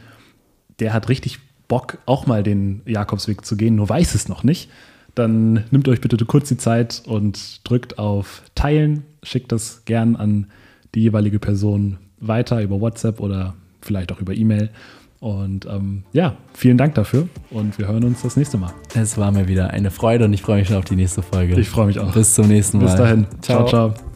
der 0.78 0.94
hat 0.94 1.10
richtig 1.10 1.40
Bock, 1.74 1.98
auch 2.06 2.28
mal 2.28 2.44
den 2.44 2.82
Jakobsweg 2.86 3.44
zu 3.44 3.56
gehen, 3.56 3.74
nur 3.74 3.88
weiß 3.88 4.14
es 4.14 4.28
noch 4.28 4.44
nicht, 4.44 4.70
dann 5.16 5.64
nimmt 5.72 5.88
euch 5.88 6.00
bitte 6.00 6.24
kurz 6.24 6.48
die 6.48 6.56
Zeit 6.56 7.02
und 7.04 7.68
drückt 7.68 7.98
auf 7.98 8.42
Teilen, 8.54 9.02
schickt 9.24 9.50
das 9.50 9.84
gern 9.84 10.14
an 10.14 10.46
die 10.94 11.00
jeweilige 11.00 11.40
Person 11.40 11.98
weiter 12.20 12.62
über 12.62 12.80
WhatsApp 12.80 13.18
oder 13.18 13.54
vielleicht 13.80 14.12
auch 14.12 14.20
über 14.20 14.34
E-Mail. 14.34 14.70
Und 15.18 15.66
ähm, 15.66 16.04
ja, 16.12 16.36
vielen 16.52 16.78
Dank 16.78 16.94
dafür 16.94 17.26
und 17.50 17.76
wir 17.76 17.88
hören 17.88 18.04
uns 18.04 18.22
das 18.22 18.36
nächste 18.36 18.56
Mal. 18.56 18.72
Es 18.94 19.18
war 19.18 19.32
mir 19.32 19.48
wieder 19.48 19.70
eine 19.70 19.90
Freude 19.90 20.26
und 20.26 20.32
ich 20.32 20.42
freue 20.42 20.58
mich 20.60 20.68
schon 20.68 20.76
auf 20.76 20.84
die 20.84 20.94
nächste 20.94 21.22
Folge. 21.22 21.58
Ich 21.58 21.70
freue 21.70 21.86
mich 21.86 21.98
auch. 21.98 22.12
Bis 22.12 22.34
zum 22.34 22.46
nächsten 22.46 22.78
Mal. 22.78 22.84
Bis 22.84 22.94
dahin. 22.94 23.26
ciao. 23.40 23.66
ciao. 23.66 23.94
ciao. 23.94 24.13